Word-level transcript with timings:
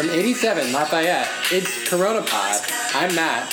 from 0.00 0.08
87 0.08 0.72
Lafayette. 0.72 1.28
It's 1.52 1.86
Corona 1.86 2.22
Pod. 2.22 2.62
I'm 2.94 3.14
Matt. 3.14 3.52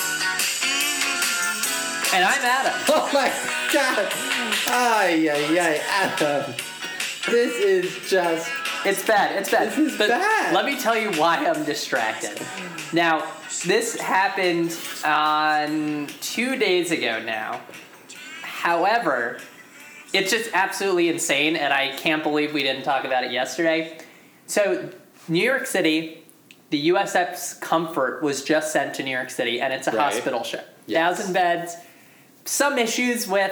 And 2.13 2.23
I'm 2.23 2.42
Adam. 2.42 2.73
Oh 2.87 3.10
my 3.13 3.28
god. 3.73 4.08
Ay, 4.69 5.29
ay, 5.29 5.60
ay, 5.60 5.81
Adam. 5.90 6.54
This 7.29 7.54
is 7.58 8.10
just. 8.10 8.49
It's 8.86 9.05
bad. 9.05 9.37
It's 9.37 9.51
bad. 9.51 9.72
This 9.72 9.91
is 9.91 9.97
but 9.97 10.08
bad. 10.08 10.54
Let 10.54 10.63
me 10.63 10.79
tell 10.79 10.97
you 10.97 11.12
why 11.19 11.46
I'm 11.46 11.65
distracted. 11.65 12.41
Now, 12.94 13.29
this 13.65 14.00
happened 14.00 14.73
on 15.04 16.08
two 16.22 16.55
days 16.55 16.91
ago 16.91 17.22
now. 17.22 17.59
However, 18.41 19.40
it's 20.14 20.32
just 20.32 20.52
absolutely 20.54 21.09
insane, 21.09 21.58
and 21.58 21.73
I 21.73 21.94
can't 21.98 22.23
believe 22.23 22.54
we 22.54 22.64
didn't 22.64 22.84
talk 22.84 23.04
about 23.04 23.26
it 23.26 23.34
yesterday. 23.34 23.98
So, 24.45 24.90
New 25.27 25.44
York 25.44 25.66
City, 25.66 26.23
the 26.70 26.89
USS 26.89 27.59
Comfort 27.62 28.21
was 28.21 28.44
just 28.44 28.71
sent 28.73 28.94
to 28.95 29.03
New 29.03 29.12
York 29.12 29.30
City, 29.30 29.62
and 29.62 29.71
it's 29.73 29.88
a 29.88 29.91
Right. 29.91 30.12
hospital 30.13 30.44
ship. 30.44 30.67
Yes. 30.85 31.17
Thousand 31.17 31.34
beds. 31.34 31.76
Some 32.45 32.77
issues 32.77 33.27
with 33.27 33.52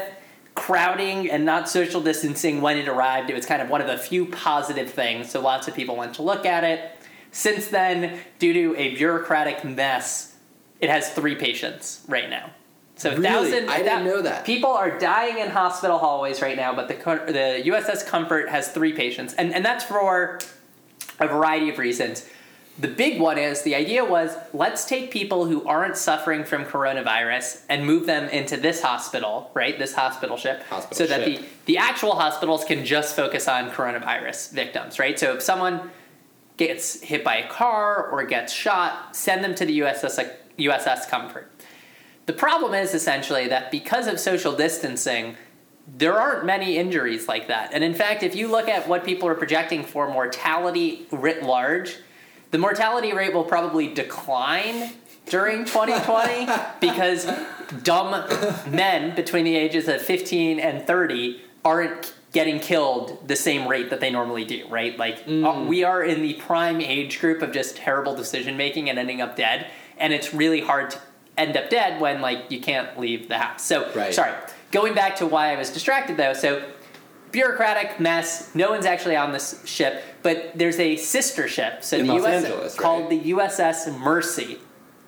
crowding 0.53 1.29
and 1.29 1.45
not 1.45 1.67
social 1.69 2.01
distancing 2.01 2.61
when 2.61 2.77
it 2.77 2.87
arrived. 2.87 3.29
It 3.29 3.35
was 3.35 3.45
kind 3.45 3.61
of 3.61 3.69
one 3.69 3.81
of 3.81 3.87
the 3.87 3.97
few 3.97 4.25
positive 4.25 4.89
things, 4.89 5.31
so 5.31 5.41
lots 5.41 5.67
of 5.67 5.73
people 5.75 5.95
went 5.95 6.13
to 6.15 6.21
look 6.21 6.45
at 6.45 6.63
it. 6.63 6.91
Since 7.31 7.67
then, 7.67 8.19
due 8.39 8.53
to 8.53 8.75
a 8.77 8.95
bureaucratic 8.95 9.63
mess, 9.65 10.33
it 10.79 10.89
has 10.89 11.09
three 11.09 11.35
patients 11.35 12.01
right 12.07 12.29
now. 12.29 12.51
So 12.97 13.09
Really? 13.11 13.23
thousand. 13.23 13.69
I 13.69 13.79
didn't 13.79 14.05
know 14.05 14.21
that. 14.21 14.45
People 14.45 14.71
are 14.71 14.97
dying 14.97 15.39
in 15.39 15.49
hospital 15.49 15.97
hallways 15.97 16.41
right 16.41 16.55
now, 16.55 16.73
but 16.73 16.87
the 16.87 16.93
the 17.27 17.61
USS 17.65 18.03
Comfort 18.07 18.47
has 18.49 18.69
three 18.69 18.93
patients, 18.93 19.33
and 19.33 19.53
and 19.53 19.65
that's 19.65 19.83
for 19.83 20.39
a 21.19 21.27
variety 21.27 21.69
of 21.69 21.77
reasons. 21.77 22.25
The 22.77 22.89
big 22.89 23.21
one 23.21 23.37
is 23.37 23.61
the 23.61 23.73
idea 23.73 24.03
was 24.03 24.35
let's 24.53 24.83
take 24.83 25.09
people 25.09 25.45
who 25.45 25.65
aren't 25.65 25.95
suffering 25.95 26.43
from 26.43 26.65
coronavirus 26.65 27.61
and 27.69 27.85
move 27.85 28.05
them 28.05 28.27
into 28.29 28.57
this 28.57 28.81
hospital, 28.81 29.49
right? 29.53 29.79
This 29.79 29.93
hospital 29.93 30.35
ship, 30.35 30.63
Hospital 30.63 30.97
so 30.97 31.07
that 31.07 31.25
the 31.25 31.39
the 31.65 31.77
actual 31.77 32.15
hospitals 32.15 32.65
can 32.65 32.83
just 32.85 33.15
focus 33.15 33.47
on 33.47 33.71
coronavirus 33.71 34.51
victims, 34.51 34.99
right? 34.99 35.17
So 35.17 35.35
if 35.35 35.41
someone 35.41 35.89
gets 36.57 37.01
hit 37.01 37.23
by 37.23 37.37
a 37.37 37.47
car 37.47 38.07
or 38.09 38.23
gets 38.25 38.51
shot, 38.51 39.15
send 39.15 39.43
them 39.43 39.55
to 39.55 39.65
the 39.65 39.79
USS 39.79 40.29
USS 40.57 41.07
Comfort. 41.07 41.51
The 42.25 42.33
problem 42.33 42.73
is 42.73 42.93
essentially 42.93 43.47
that 43.47 43.71
because 43.71 44.07
of 44.07 44.19
social 44.19 44.53
distancing, 44.53 45.35
there 45.87 46.13
aren't 46.13 46.45
many 46.45 46.77
injuries 46.77 47.27
like 47.27 47.47
that. 47.47 47.73
And 47.73 47.83
in 47.83 47.93
fact, 47.93 48.23
if 48.23 48.35
you 48.35 48.47
look 48.47 48.67
at 48.67 48.87
what 48.87 49.05
people 49.05 49.27
are 49.29 49.35
projecting 49.35 49.83
for 49.83 50.09
mortality 50.09 51.05
writ 51.11 51.43
large, 51.43 51.97
the 52.51 52.57
mortality 52.57 53.13
rate 53.13 53.33
will 53.33 53.43
probably 53.43 53.93
decline 53.93 54.91
during 55.27 55.65
2020 55.65 56.47
because 56.79 57.25
dumb 57.83 58.11
men 58.69 59.15
between 59.15 59.45
the 59.45 59.55
ages 59.55 59.87
of 59.87 60.01
15 60.01 60.59
and 60.59 60.85
30 60.85 61.41
aren't 61.63 62.13
getting 62.31 62.59
killed 62.59 63.27
the 63.27 63.35
same 63.35 63.67
rate 63.67 63.89
that 63.89 63.99
they 64.01 64.11
normally 64.11 64.43
do, 64.45 64.65
right? 64.69 64.97
Like 64.99 65.23
uh, 65.27 65.63
we 65.67 65.83
are 65.83 66.03
in 66.03 66.21
the 66.21 66.33
prime 66.33 66.81
age 66.81 67.19
group 67.19 67.41
of 67.41 67.51
just 67.51 67.77
terrible 67.77 68.13
decision 68.15 68.57
making 68.57 68.89
and 68.89 68.99
ending 68.99 69.21
up 69.21 69.35
dead, 69.37 69.67
and 69.97 70.11
it's 70.13 70.33
really 70.33 70.59
hard 70.61 70.91
to 70.91 70.99
end 71.37 71.55
up 71.57 71.69
dead 71.69 71.99
when 72.01 72.21
like 72.21 72.51
you 72.51 72.59
can't 72.59 72.99
leave 72.99 73.29
the 73.29 73.37
house. 73.37 73.63
So, 73.63 73.89
Right. 73.95 74.13
sorry. 74.13 74.33
Going 74.71 74.93
back 74.93 75.15
to 75.17 75.25
why 75.25 75.53
I 75.53 75.57
was 75.57 75.69
distracted 75.69 76.17
though, 76.17 76.33
so 76.33 76.61
bureaucratic 77.35 77.99
mess. 77.99 78.55
No 78.55 78.69
one's 78.69 78.85
actually 78.85 79.17
on 79.17 79.33
this 79.33 79.61
ship, 79.65 80.01
but 80.23 80.53
there's 80.55 80.79
a 80.79 80.95
sister 80.95 81.49
ship. 81.49 81.83
So 81.83 81.97
In 81.97 82.07
the 82.07 82.13
Los 82.13 82.23
US 82.23 82.43
Angeles, 82.45 82.75
called 82.75 83.09
right? 83.11 83.23
the 83.23 83.31
USS 83.31 83.99
Mercy, 83.99 84.57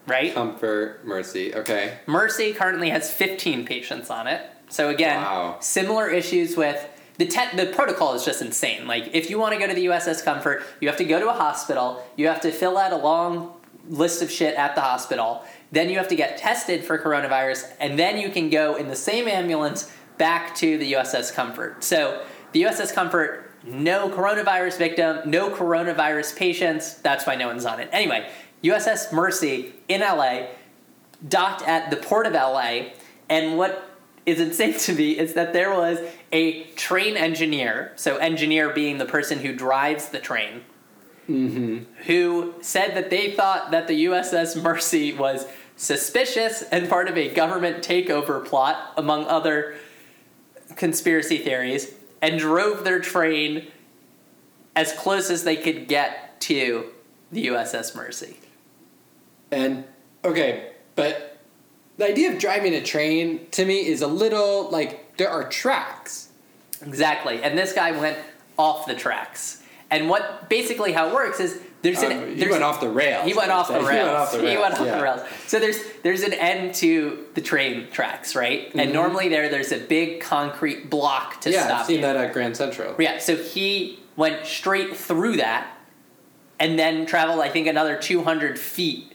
right? 0.05 0.33
Comfort, 0.33 1.05
mercy. 1.05 1.55
Okay. 1.55 1.99
Mercy 2.05 2.53
currently 2.53 2.89
has 2.89 3.09
15 3.09 3.65
patients 3.65 4.09
on 4.09 4.27
it. 4.27 4.41
So 4.67 4.89
again, 4.89 5.21
Wow. 5.21 5.55
similar 5.61 6.09
issues 6.09 6.57
with 6.57 6.85
the 7.17 7.25
te- 7.25 7.55
the 7.55 7.67
protocol 7.67 8.13
is 8.13 8.25
just 8.25 8.41
insane. 8.41 8.88
Like 8.88 9.15
if 9.15 9.29
you 9.29 9.39
want 9.39 9.53
to 9.53 9.59
go 9.59 9.65
to 9.65 9.73
the 9.73 9.85
USS 9.85 10.21
Comfort, 10.21 10.63
you 10.81 10.89
have 10.89 10.97
to 10.97 11.05
go 11.05 11.19
to 11.21 11.29
a 11.29 11.33
hospital. 11.33 12.03
You 12.17 12.27
have 12.27 12.41
to 12.41 12.51
fill 12.51 12.77
out 12.77 12.91
a 12.91 12.97
long 12.97 13.53
list 13.88 14.21
of 14.21 14.29
shit 14.29 14.53
at 14.55 14.75
the 14.75 14.81
hospital. 14.81 15.44
Then 15.71 15.89
you 15.89 15.97
have 15.97 16.09
to 16.09 16.15
get 16.15 16.38
tested 16.38 16.83
for 16.83 16.97
coronavirus, 16.97 17.71
and 17.79 17.97
then 17.97 18.17
you 18.17 18.29
can 18.29 18.49
go 18.49 18.75
in 18.75 18.89
the 18.89 18.95
same 18.97 19.27
ambulance 19.29 19.89
back 20.17 20.55
to 20.55 20.78
the 20.78 20.94
USS 20.94 21.33
Comfort. 21.33 21.83
So 21.83 22.23
the 22.51 22.63
USS 22.63 22.94
Comfort, 22.94 23.51
no 23.63 24.09
coronavirus 24.09 24.78
victim, 24.78 25.29
no 25.29 25.50
coronavirus 25.50 26.35
patients. 26.35 26.95
That's 26.95 27.25
why 27.28 27.35
no 27.35 27.47
one's 27.47 27.66
on 27.66 27.79
it. 27.79 27.89
Anyway, 27.91 28.29
USS 28.63 29.13
Mercy 29.13 29.73
in 29.88 30.01
LA 30.01 30.47
docked 31.27 31.61
at 31.67 31.89
the 31.89 31.97
port 31.97 32.25
of 32.25 32.33
LA, 32.33 32.89
and 33.29 33.57
what 33.57 33.89
is 34.25 34.39
insane 34.39 34.73
to 34.77 34.94
me 34.94 35.17
is 35.17 35.33
that 35.33 35.53
there 35.53 35.72
was 35.72 36.00
a 36.31 36.63
train 36.72 37.16
engineer, 37.16 37.94
so 37.95 38.17
engineer 38.17 38.69
being 38.69 38.97
the 38.97 39.06
person 39.06 39.39
who 39.39 39.53
drives 39.53 40.09
the 40.09 40.19
train, 40.19 40.63
mm-hmm. 41.29 41.79
who 42.03 42.53
said 42.61 42.95
that 42.95 43.09
they 43.09 43.31
thought 43.31 43.72
that 43.72 43.88
the 43.88 44.06
USS 44.06 44.61
Mercy 44.61 45.13
was 45.13 45.47
suspicious 45.77 46.63
and 46.63 46.89
part 46.89 47.07
of 47.07 47.17
a 47.17 47.33
government 47.33 47.83
takeover 47.83 48.44
plot, 48.44 48.94
among 48.97 49.25
other 49.25 49.75
conspiracy 50.77 51.38
theories, 51.38 51.93
and 52.21 52.39
drove 52.39 52.83
their 52.83 52.99
train 52.99 53.67
as 54.75 54.93
close 54.93 55.29
as 55.29 55.43
they 55.43 55.55
could 55.55 55.88
get 55.88 56.39
to 56.41 56.91
the 57.31 57.47
USS 57.47 57.95
Mercy. 57.95 58.38
And, 59.51 59.85
okay, 60.23 60.71
but 60.95 61.38
the 61.97 62.05
idea 62.05 62.31
of 62.31 62.39
driving 62.39 62.73
a 62.73 62.83
train 62.83 63.47
to 63.51 63.65
me 63.65 63.85
is 63.88 64.01
a 64.01 64.07
little 64.07 64.69
like 64.69 65.17
there 65.17 65.29
are 65.29 65.47
tracks. 65.49 66.29
Exactly. 66.81 67.41
And 67.41 67.57
this 67.57 67.73
guy 67.73 67.91
went 67.91 68.17
off 68.57 68.85
the 68.85 68.94
tracks. 68.94 69.56
And 69.89 70.09
what 70.09 70.49
basically 70.49 70.91
how 70.91 71.07
it 71.09 71.13
works 71.13 71.39
is 71.39 71.61
there's 71.81 72.01
an 72.01 72.11
Um, 72.11 72.27
he 72.29 72.35
there's, 72.35 72.51
went 72.51 72.63
off 72.63 72.81
the 72.81 72.89
rails. 72.89 73.25
he 73.25 73.33
went 73.33 73.51
off 73.51 73.67
the 73.69 73.75
rails. 73.75 73.89
He 73.89 73.95
went 73.95 74.09
off 74.09 74.31
the 74.31 74.39
rails. 74.39 74.51
He 74.51 74.57
went 74.57 74.73
off 74.79 74.85
yeah. 74.85 74.97
the 74.97 75.03
rails. 75.03 75.21
So 75.47 75.59
there's 75.59 75.79
there's 76.03 76.23
an 76.23 76.33
end 76.33 76.73
to 76.75 77.25
the 77.35 77.41
train 77.41 77.87
tracks, 77.91 78.35
right? 78.35 78.69
And 78.75 78.89
Mhm. 78.89 78.93
normally 78.93 79.29
there 79.29 79.47
there's 79.49 79.71
a 79.71 79.77
big 79.79 80.19
concrete 80.19 80.89
block 80.89 81.39
to 81.41 81.51
Yeah, 81.51 81.65
stop 81.65 81.79
I've 81.81 81.85
seen 81.85 81.97
you. 81.97 82.01
that 82.01 82.15
at 82.17 82.33
Grand 82.33 82.57
Central. 82.57 82.95
Yeah, 82.99 83.19
so 83.19 83.35
he 83.37 83.99
went 84.17 84.45
straight 84.45 84.97
through 84.97 85.37
that 85.37 85.67
and 86.59 86.77
then 86.77 87.05
traveled, 87.05 87.39
I 87.39 87.49
think, 87.49 87.67
another 87.67 87.95
200 87.95 88.57
feet 88.59 89.13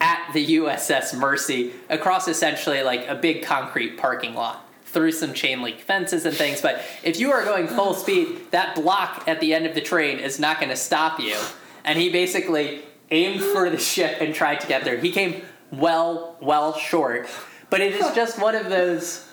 at 0.00 0.30
the 0.32 0.40
USS 0.56 1.12
Mercy 1.12 1.72
across 1.90 2.26
essentially 2.26 2.82
like 2.82 3.06
a 3.06 3.14
big 3.14 3.42
concrete 3.42 3.98
parking 3.98 4.34
lot 4.34 4.66
through 4.90 5.12
some 5.12 5.32
chain 5.32 5.62
link 5.62 5.80
fences 5.80 6.24
and 6.24 6.36
things. 6.36 6.60
But 6.60 6.82
if 7.02 7.18
you 7.18 7.32
are 7.32 7.44
going 7.44 7.68
full 7.68 7.94
speed, 7.94 8.50
that 8.50 8.74
block 8.74 9.24
at 9.26 9.40
the 9.40 9.54
end 9.54 9.66
of 9.66 9.74
the 9.74 9.80
train 9.80 10.18
is 10.18 10.38
not 10.38 10.58
going 10.58 10.70
to 10.70 10.76
stop 10.76 11.18
you. 11.18 11.36
And 11.84 11.98
he 11.98 12.10
basically 12.10 12.82
aimed 13.10 13.42
for 13.42 13.70
the 13.70 13.78
ship 13.78 14.18
and 14.20 14.34
tried 14.34 14.60
to 14.60 14.66
get 14.66 14.84
there. 14.84 14.98
He 14.98 15.10
came 15.10 15.42
well, 15.70 16.36
well 16.40 16.76
short. 16.76 17.28
But 17.70 17.80
it 17.80 17.94
is 17.94 18.14
just 18.14 18.40
one 18.40 18.54
of 18.54 18.68
those 18.68 19.26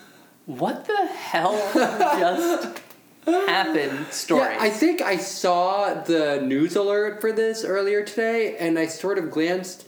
what 0.45 0.85
the 0.85 1.07
hell 1.07 1.53
just 1.73 2.81
happened 3.25 4.07
stories. 4.11 4.55
Yeah, 4.55 4.57
I 4.61 4.69
think 4.69 5.01
I 5.01 5.17
saw 5.17 5.93
the 5.93 6.41
news 6.41 6.75
alert 6.75 7.19
for 7.19 7.33
this 7.33 7.65
earlier 7.65 8.03
today, 8.03 8.55
and 8.57 8.79
I 8.79 8.87
sort 8.87 9.17
of 9.17 9.29
glanced 9.29 9.85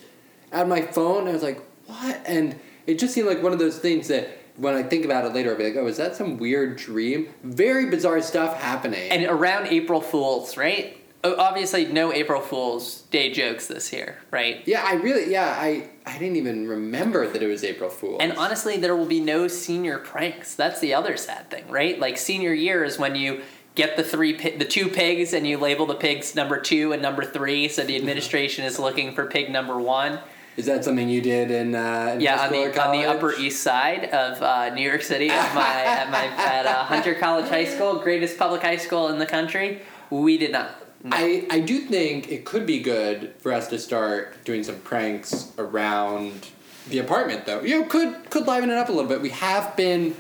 at 0.52 0.68
my 0.68 0.82
phone. 0.82 1.22
And 1.22 1.30
I 1.30 1.34
was 1.34 1.44
like, 1.44 1.62
"What?" 1.86 2.22
And 2.26 2.60
it 2.86 3.00
just 3.00 3.14
seemed 3.14 3.28
like 3.28 3.42
one 3.42 3.54
of 3.54 3.60
those 3.60 3.80
things 3.80 4.10
that, 4.10 4.30
when 4.60 4.76
I 4.76 4.84
think 4.84 5.06
about 5.06 5.26
it 5.26 5.34
later, 5.34 5.52
I'll 5.52 5.58
be 5.58 5.64
like, 5.64 5.76
"Oh, 5.76 5.88
is 5.88 5.98
that 5.98 6.16
some 6.16 6.38
weird 6.38 6.78
dream?" 6.78 7.30
Very 7.44 7.90
bizarre 7.90 8.22
stuff 8.22 8.62
happening. 8.62 9.10
and 9.12 9.26
around 9.26 9.68
April 9.68 10.02
Fools, 10.02 10.58
right? 10.58 10.96
Obviously, 11.24 11.86
no 11.86 12.14
April 12.14 12.40
Fools 12.42 13.02
Day 13.12 13.32
jokes 13.34 13.68
this 13.68 13.92
year, 13.92 14.20
right? 14.32 14.64
yeah, 14.66 14.84
I 14.86 14.94
really, 14.94 15.30
yeah, 15.30 15.54
I, 15.58 15.90
I 16.06 16.18
didn't 16.18 16.38
even 16.38 16.66
remember 16.66 17.28
that 17.28 17.44
it 17.44 17.48
was 17.48 17.66
April 17.66 17.90
Fool's. 17.90 18.22
And 18.22 18.34
honestly, 18.38 18.78
there 18.78 18.96
will 18.96 19.06
be 19.06 19.20
no 19.20 19.50
senior 19.50 19.98
pranks. 19.98 20.56
That's 20.56 20.80
the 20.80 20.94
other 20.94 21.18
sad 21.18 21.50
thing, 21.50 21.68
right? 21.68 22.00
Like 22.00 22.18
senior 22.18 22.54
year 22.54 22.86
is 22.86 22.98
when 22.98 23.16
you 23.16 23.42
get 23.76 23.98
the 23.98 24.04
three, 24.04 24.34
the 24.58 24.66
two 24.66 24.88
pigs, 24.88 25.34
and 25.34 25.46
you 25.46 25.58
label 25.58 25.86
the 25.86 25.96
pigs 25.96 26.36
number 26.36 26.58
two 26.58 26.94
and 26.94 27.02
number 27.02 27.24
three. 27.24 27.68
So 27.68 27.84
the 27.84 27.94
mm-hmm. 27.94 28.00
administration 28.00 28.64
is 28.64 28.80
looking 28.80 29.14
for 29.14 29.26
pig 29.26 29.50
number 29.50 29.78
one. 29.78 30.20
Is 30.60 30.66
that 30.66 30.84
something 30.84 31.08
you 31.08 31.22
did 31.22 31.52
in, 31.52 31.74
uh, 31.74 32.12
in 32.16 32.20
Yeah, 32.20 32.46
on 32.46 32.52
the 32.52 32.82
on 32.84 32.92
the? 32.92 33.06
Upper 33.06 33.34
East 33.34 33.64
Side 33.64 34.10
of 34.10 34.42
uh, 34.42 34.74
New 34.76 34.82
York 34.82 35.02
City, 35.02 35.30
at 35.30 35.56
my 35.56 35.62
at 35.62 36.12
my 36.12 36.26
at 36.38 36.66
uh, 36.66 36.84
Hunter 36.84 37.16
College 37.16 37.48
High 37.48 37.64
School, 37.64 37.96
greatest 38.00 38.38
public 38.38 38.62
high 38.62 38.76
school 38.76 39.08
in 39.08 39.20
the 39.20 39.26
country. 39.26 39.82
We 40.10 40.38
did 40.38 40.52
not. 40.52 40.72
No. 41.02 41.16
I, 41.16 41.48
I 41.50 41.62
do 41.62 41.80
think 41.80 42.30
it 42.30 42.44
could 42.44 42.66
be 42.66 42.82
good 42.82 43.34
for 43.40 43.54
us 43.54 43.70
to 43.70 43.80
start 43.80 44.44
doing 44.44 44.66
some 44.66 44.82
pranks 44.82 45.54
around 45.58 46.50
the 46.90 47.00
apartment 47.00 47.46
though. 47.46 47.62
You 47.62 47.80
know, 47.80 47.86
could 47.86 48.30
could 48.30 48.46
liven 48.46 48.70
it 48.70 48.78
up 48.78 48.90
a 48.90 48.92
little 48.92 49.10
bit. 49.10 49.22
We 49.22 49.30
have 49.30 49.78
been 49.78 50.14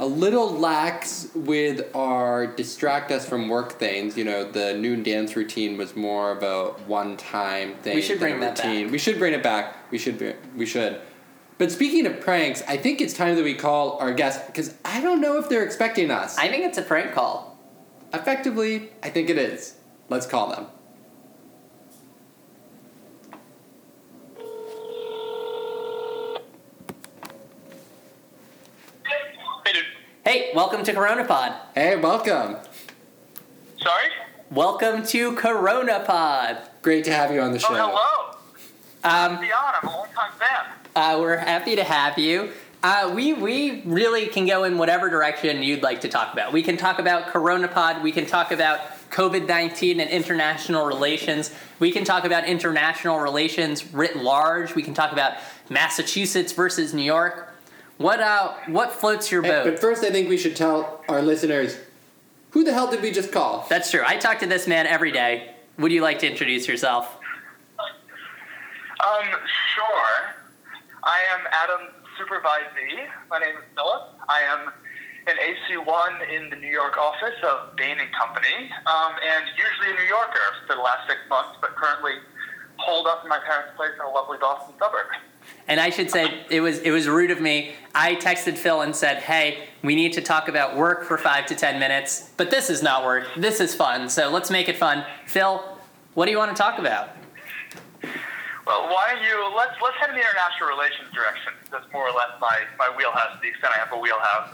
a 0.00 0.06
little 0.06 0.52
lax 0.52 1.28
with 1.34 1.94
our 1.94 2.46
distract 2.46 3.10
us 3.10 3.28
from 3.28 3.48
work 3.48 3.72
things. 3.72 4.16
You 4.16 4.24
know, 4.24 4.44
the 4.50 4.74
noon 4.74 5.02
dance 5.02 5.34
routine 5.34 5.76
was 5.76 5.96
more 5.96 6.30
of 6.30 6.42
a 6.42 6.72
one-time 6.86 7.74
thing. 7.82 7.96
We 7.96 8.02
should 8.02 8.18
bring 8.20 8.40
that 8.40 8.56
back. 8.56 8.90
We 8.90 8.98
should 8.98 9.18
bring 9.18 9.34
it 9.34 9.42
back. 9.42 9.90
We 9.90 9.98
should. 9.98 10.18
be- 10.18 10.34
We 10.56 10.66
should. 10.66 11.00
But 11.58 11.72
speaking 11.72 12.06
of 12.06 12.20
pranks, 12.20 12.62
I 12.68 12.76
think 12.76 13.00
it's 13.00 13.12
time 13.14 13.34
that 13.34 13.42
we 13.42 13.54
call 13.54 13.98
our 13.98 14.12
guest 14.12 14.46
because 14.46 14.74
I 14.84 15.00
don't 15.00 15.20
know 15.20 15.38
if 15.38 15.48
they're 15.48 15.64
expecting 15.64 16.08
us. 16.12 16.38
I 16.38 16.48
think 16.48 16.64
it's 16.64 16.78
a 16.78 16.82
prank 16.82 17.12
call. 17.12 17.58
Effectively, 18.14 18.90
I 19.02 19.10
think 19.10 19.28
it 19.28 19.38
is. 19.38 19.74
Let's 20.08 20.24
call 20.26 20.50
them. 20.50 20.66
Hey, 29.64 29.72
dude. 29.72 29.84
Hey, 30.24 30.46
welcome 30.58 30.82
to 30.82 30.92
CoronaPod. 30.92 31.54
Hey, 31.72 31.94
welcome. 31.94 32.56
Sorry? 33.80 34.08
Welcome 34.50 35.06
to 35.06 35.36
CoronaPod. 35.36 36.82
Great 36.82 37.04
to 37.04 37.12
have 37.12 37.32
you 37.32 37.40
on 37.40 37.52
the 37.52 37.60
show. 37.60 37.68
Oh, 37.70 38.34
hello. 39.04 39.34
Um, 39.34 39.40
Be 39.40 39.52
on. 39.52 39.74
I'm 39.80 39.88
a 39.88 39.92
long 39.92 40.08
time 40.12 40.32
fan. 40.32 40.74
uh, 40.96 41.20
we're 41.20 41.36
happy 41.36 41.76
to 41.76 41.84
have 41.84 42.18
you. 42.18 42.50
Uh, 42.82 43.12
we 43.14 43.34
we 43.34 43.82
really 43.82 44.26
can 44.26 44.46
go 44.46 44.64
in 44.64 44.78
whatever 44.78 45.08
direction 45.08 45.62
you'd 45.62 45.84
like 45.84 46.00
to 46.00 46.08
talk 46.08 46.32
about. 46.32 46.52
We 46.52 46.64
can 46.64 46.76
talk 46.76 46.98
about 46.98 47.28
CoronaPod. 47.28 48.02
We 48.02 48.10
can 48.10 48.26
talk 48.26 48.50
about 48.50 48.80
COVID 49.10 49.46
nineteen 49.46 50.00
and 50.00 50.10
international 50.10 50.86
relations. 50.86 51.54
We 51.78 51.92
can 51.92 52.02
talk 52.02 52.24
about 52.24 52.46
international 52.46 53.20
relations 53.20 53.94
writ 53.94 54.16
large. 54.16 54.74
We 54.74 54.82
can 54.82 54.92
talk 54.94 55.12
about 55.12 55.34
Massachusetts 55.70 56.52
versus 56.52 56.92
New 56.92 57.04
York. 57.04 57.47
What 57.98 58.20
uh 58.20 58.54
what 58.68 58.92
floats 58.92 59.30
your 59.30 59.42
boat? 59.42 59.64
but 59.64 59.80
first, 59.80 60.04
I 60.04 60.10
think 60.10 60.28
we 60.28 60.38
should 60.38 60.54
tell 60.56 61.04
our 61.08 61.20
listeners 61.20 61.76
who 62.50 62.64
the 62.64 62.72
hell 62.72 62.90
did 62.90 63.02
we 63.02 63.10
just 63.10 63.30
call? 63.32 63.66
That's 63.68 63.90
true. 63.90 64.02
I 64.06 64.16
talk 64.16 64.38
to 64.38 64.46
this 64.46 64.66
man 64.66 64.86
every 64.86 65.12
day. 65.12 65.54
Would 65.78 65.92
you 65.92 66.00
like 66.00 66.18
to 66.20 66.26
introduce 66.26 66.66
yourself? 66.66 67.18
Um, 67.78 69.28
sure. 69.76 70.34
I 71.04 71.20
am 71.34 71.46
Adam 71.52 71.92
Supervisee. 72.18 73.06
My 73.30 73.38
name 73.38 73.54
is 73.56 73.64
Philip. 73.76 74.14
I 74.28 74.40
am 74.42 74.72
an 75.28 75.36
AC1 75.36 76.34
in 76.34 76.50
the 76.50 76.56
New 76.56 76.70
York 76.70 76.96
office 76.96 77.36
of 77.44 77.76
Bain 77.76 77.98
and 78.00 78.10
Company, 78.16 78.70
um, 78.86 79.12
and 79.22 79.44
usually 79.56 79.94
a 79.94 80.00
New 80.00 80.08
Yorker 80.08 80.40
for 80.66 80.74
the 80.74 80.82
last 80.82 81.06
six 81.06 81.20
months, 81.28 81.58
but 81.60 81.76
currently 81.76 82.12
holed 82.78 83.06
up 83.06 83.22
in 83.22 83.28
my 83.28 83.38
parents' 83.38 83.76
place 83.76 83.92
in 83.94 84.00
a 84.00 84.10
lovely 84.10 84.38
Boston 84.40 84.74
suburb. 84.80 85.06
And 85.66 85.78
I 85.78 85.90
should 85.90 86.10
say 86.10 86.44
it 86.48 86.60
was 86.60 86.78
it 86.78 86.90
was 86.90 87.06
rude 87.08 87.30
of 87.30 87.40
me. 87.40 87.72
I 87.94 88.14
texted 88.14 88.56
Phil 88.56 88.80
and 88.80 88.96
said, 88.96 89.18
"Hey, 89.18 89.68
we 89.82 89.94
need 89.94 90.14
to 90.14 90.22
talk 90.22 90.48
about 90.48 90.76
work 90.76 91.04
for 91.04 91.18
five 91.18 91.46
to 91.46 91.54
ten 91.54 91.78
minutes, 91.78 92.30
but 92.36 92.50
this 92.50 92.70
is 92.70 92.82
not 92.82 93.04
work. 93.04 93.26
This 93.36 93.60
is 93.60 93.74
fun. 93.74 94.08
So 94.08 94.30
let's 94.30 94.50
make 94.50 94.68
it 94.68 94.76
fun." 94.76 95.04
Phil, 95.26 95.62
what 96.14 96.24
do 96.24 96.30
you 96.30 96.38
want 96.38 96.56
to 96.56 96.60
talk 96.60 96.78
about? 96.78 97.10
Well, 98.68 98.84
why 98.92 99.14
don't 99.14 99.22
you 99.22 99.56
let's 99.56 99.72
let's 99.82 99.96
head 99.96 100.10
in 100.10 100.16
the 100.16 100.20
international 100.20 100.68
relations 100.68 101.12
direction. 101.14 101.52
That's 101.70 101.90
more 101.92 102.08
or 102.08 102.12
less 102.12 102.32
my, 102.40 102.60
my 102.78 102.94
wheelhouse 102.96 103.38
the 103.40 103.48
extent 103.48 103.72
I 103.74 103.78
have 103.78 103.92
a 103.92 103.98
wheelhouse. 103.98 104.50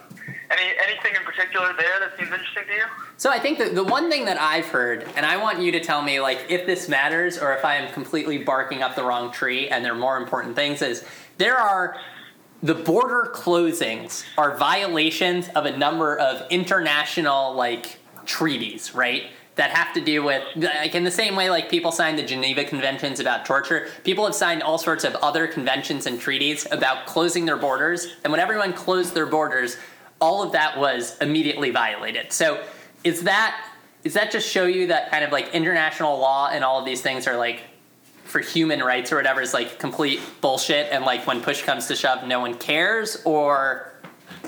Any 0.56 0.72
anything 0.86 1.16
in 1.16 1.24
particular 1.24 1.72
there 1.76 1.98
that 2.00 2.16
seems 2.16 2.30
interesting 2.30 2.64
to 2.68 2.74
you? 2.74 2.84
So 3.16 3.30
I 3.30 3.38
think 3.38 3.58
that 3.58 3.74
the 3.74 3.82
one 3.82 4.08
thing 4.10 4.24
that 4.26 4.40
I've 4.40 4.66
heard, 4.66 5.04
and 5.16 5.26
I 5.26 5.36
want 5.36 5.60
you 5.60 5.72
to 5.72 5.80
tell 5.80 6.00
me 6.02 6.20
like 6.20 6.46
if 6.48 6.64
this 6.64 6.88
matters 6.88 7.38
or 7.38 7.54
if 7.54 7.64
I 7.64 7.76
am 7.76 7.92
completely 7.92 8.38
barking 8.38 8.82
up 8.82 8.94
the 8.94 9.02
wrong 9.02 9.32
tree 9.32 9.68
and 9.68 9.84
there 9.84 9.92
are 9.92 9.98
more 9.98 10.16
important 10.16 10.54
things, 10.54 10.80
is 10.80 11.04
there 11.38 11.56
are 11.56 11.96
the 12.62 12.74
border 12.74 13.30
closings 13.34 14.24
are 14.38 14.56
violations 14.56 15.48
of 15.50 15.66
a 15.66 15.76
number 15.76 16.18
of 16.18 16.46
international 16.50 17.54
like 17.54 17.98
treaties, 18.24 18.94
right? 18.94 19.24
That 19.56 19.70
have 19.70 19.92
to 19.94 20.00
do 20.00 20.22
with 20.22 20.42
like 20.56 20.94
in 20.94 21.04
the 21.04 21.10
same 21.10 21.36
way 21.36 21.50
like 21.50 21.68
people 21.68 21.92
signed 21.92 22.18
the 22.18 22.24
Geneva 22.24 22.64
Conventions 22.64 23.20
about 23.20 23.44
torture, 23.44 23.88
people 24.02 24.24
have 24.24 24.34
signed 24.34 24.62
all 24.62 24.78
sorts 24.78 25.04
of 25.04 25.14
other 25.16 25.46
conventions 25.46 26.06
and 26.06 26.18
treaties 26.20 26.66
about 26.70 27.06
closing 27.06 27.44
their 27.44 27.56
borders, 27.56 28.14
and 28.24 28.30
when 28.32 28.40
everyone 28.40 28.72
closed 28.72 29.14
their 29.14 29.26
borders, 29.26 29.76
all 30.24 30.42
of 30.42 30.52
that 30.52 30.78
was 30.78 31.18
immediately 31.18 31.68
violated. 31.68 32.32
So 32.32 32.64
is 33.04 33.24
that 33.24 33.62
does 34.02 34.14
that 34.14 34.30
just 34.30 34.48
show 34.48 34.64
you 34.64 34.86
that 34.86 35.10
kind 35.10 35.22
of 35.22 35.32
like 35.32 35.54
international 35.54 36.18
law 36.18 36.48
and 36.50 36.64
all 36.64 36.78
of 36.78 36.86
these 36.86 37.02
things 37.02 37.26
are 37.26 37.36
like 37.36 37.62
for 38.24 38.40
human 38.40 38.80
rights 38.80 39.12
or 39.12 39.16
whatever 39.16 39.42
is 39.42 39.52
like 39.52 39.78
complete 39.78 40.20
bullshit 40.40 40.90
and 40.90 41.04
like 41.04 41.26
when 41.26 41.42
push 41.42 41.62
comes 41.62 41.86
to 41.88 41.94
shove 41.94 42.26
no 42.26 42.40
one 42.40 42.54
cares? 42.54 43.20
Or 43.26 43.92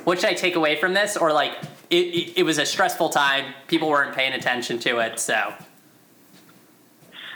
what 0.04 0.18
should 0.18 0.30
I 0.30 0.34
take 0.34 0.56
away 0.56 0.76
from 0.76 0.94
this? 0.94 1.14
Or 1.14 1.30
like 1.30 1.52
it, 1.90 1.96
it, 1.96 2.38
it 2.38 2.42
was 2.42 2.56
a 2.56 2.64
stressful 2.64 3.10
time. 3.10 3.52
People 3.66 3.90
weren't 3.90 4.16
paying 4.16 4.32
attention 4.32 4.78
to 4.78 5.00
it 5.00 5.20
so. 5.20 5.52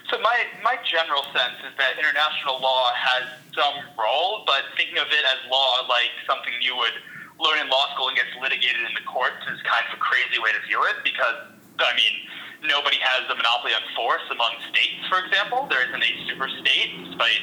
So 0.08 0.18
my 0.20 0.44
my 0.64 0.76
general 0.82 1.24
sense 1.24 1.60
is 1.60 1.76
that 1.76 1.98
international 1.98 2.58
law 2.58 2.90
has 2.94 3.28
some 3.54 3.84
role, 3.98 4.44
but 4.46 4.62
thinking 4.78 4.96
of 4.96 5.08
it 5.08 5.24
as 5.28 5.50
law 5.50 5.86
like 5.88 6.10
something 6.26 6.54
you 6.62 6.74
would 6.76 6.94
learn 7.40 7.64
in 7.64 7.66
law 7.72 7.88
school 7.96 8.12
and 8.12 8.16
gets 8.16 8.30
litigated 8.36 8.84
in 8.84 8.92
the 8.92 9.04
courts 9.08 9.40
is 9.48 9.56
kind 9.64 9.82
of 9.88 9.96
a 9.96 10.00
crazy 10.00 10.36
way 10.38 10.52
to 10.52 10.60
view 10.68 10.80
it 10.92 11.00
because 11.02 11.56
I 11.80 11.96
mean 11.96 12.12
nobody 12.68 13.00
has 13.00 13.24
a 13.32 13.36
monopoly 13.36 13.72
on 13.72 13.80
force 13.96 14.24
among 14.28 14.52
states, 14.68 15.00
for 15.08 15.24
example. 15.24 15.64
There 15.72 15.80
isn't 15.80 16.04
a 16.04 16.12
super 16.28 16.48
state, 16.60 16.92
despite 17.08 17.42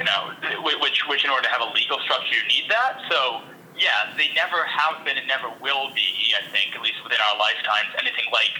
you 0.00 0.06
know 0.08 0.32
which 0.64 1.04
which 1.06 1.22
in 1.24 1.30
order 1.30 1.44
to 1.44 1.52
have 1.52 1.60
a 1.60 1.70
legal 1.76 2.00
structure 2.08 2.32
you 2.32 2.44
need 2.48 2.66
that. 2.72 3.04
So 3.12 3.44
yeah, 3.76 4.10
they 4.16 4.32
never 4.34 4.64
have 4.64 5.04
been 5.04 5.20
and 5.20 5.28
never 5.28 5.52
will 5.60 5.92
be. 5.92 6.08
I 6.34 6.42
think 6.50 6.74
at 6.74 6.82
least 6.82 6.98
within 7.04 7.20
our 7.30 7.36
lifetimes, 7.36 7.92
anything 8.00 8.26
like 8.32 8.56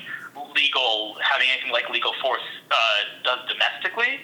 legal 0.54 1.16
having 1.24 1.48
anything 1.50 1.72
like 1.72 1.88
legal 1.90 2.12
force 2.20 2.44
uh, 2.70 3.00
does 3.24 3.42
domestically. 3.48 4.20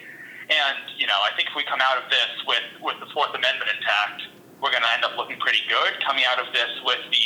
And 0.47 0.77
you 0.95 1.09
know, 1.09 1.17
I 1.25 1.33
think 1.33 1.49
if 1.49 1.55
we 1.57 1.65
come 1.65 1.81
out 1.81 1.97
of 1.97 2.05
this 2.13 2.31
with 2.45 2.67
with 2.79 2.97
the 3.01 3.09
Fourth 3.11 3.33
Amendment 3.33 3.69
intact, 3.73 4.29
we're 4.61 4.71
going 4.71 4.83
to 4.83 4.93
end 4.93 5.03
up 5.03 5.17
looking 5.17 5.37
pretty 5.39 5.61
good. 5.67 5.99
Coming 6.05 6.23
out 6.29 6.39
of 6.39 6.53
this 6.53 6.69
with 6.85 6.99
the 7.11 7.25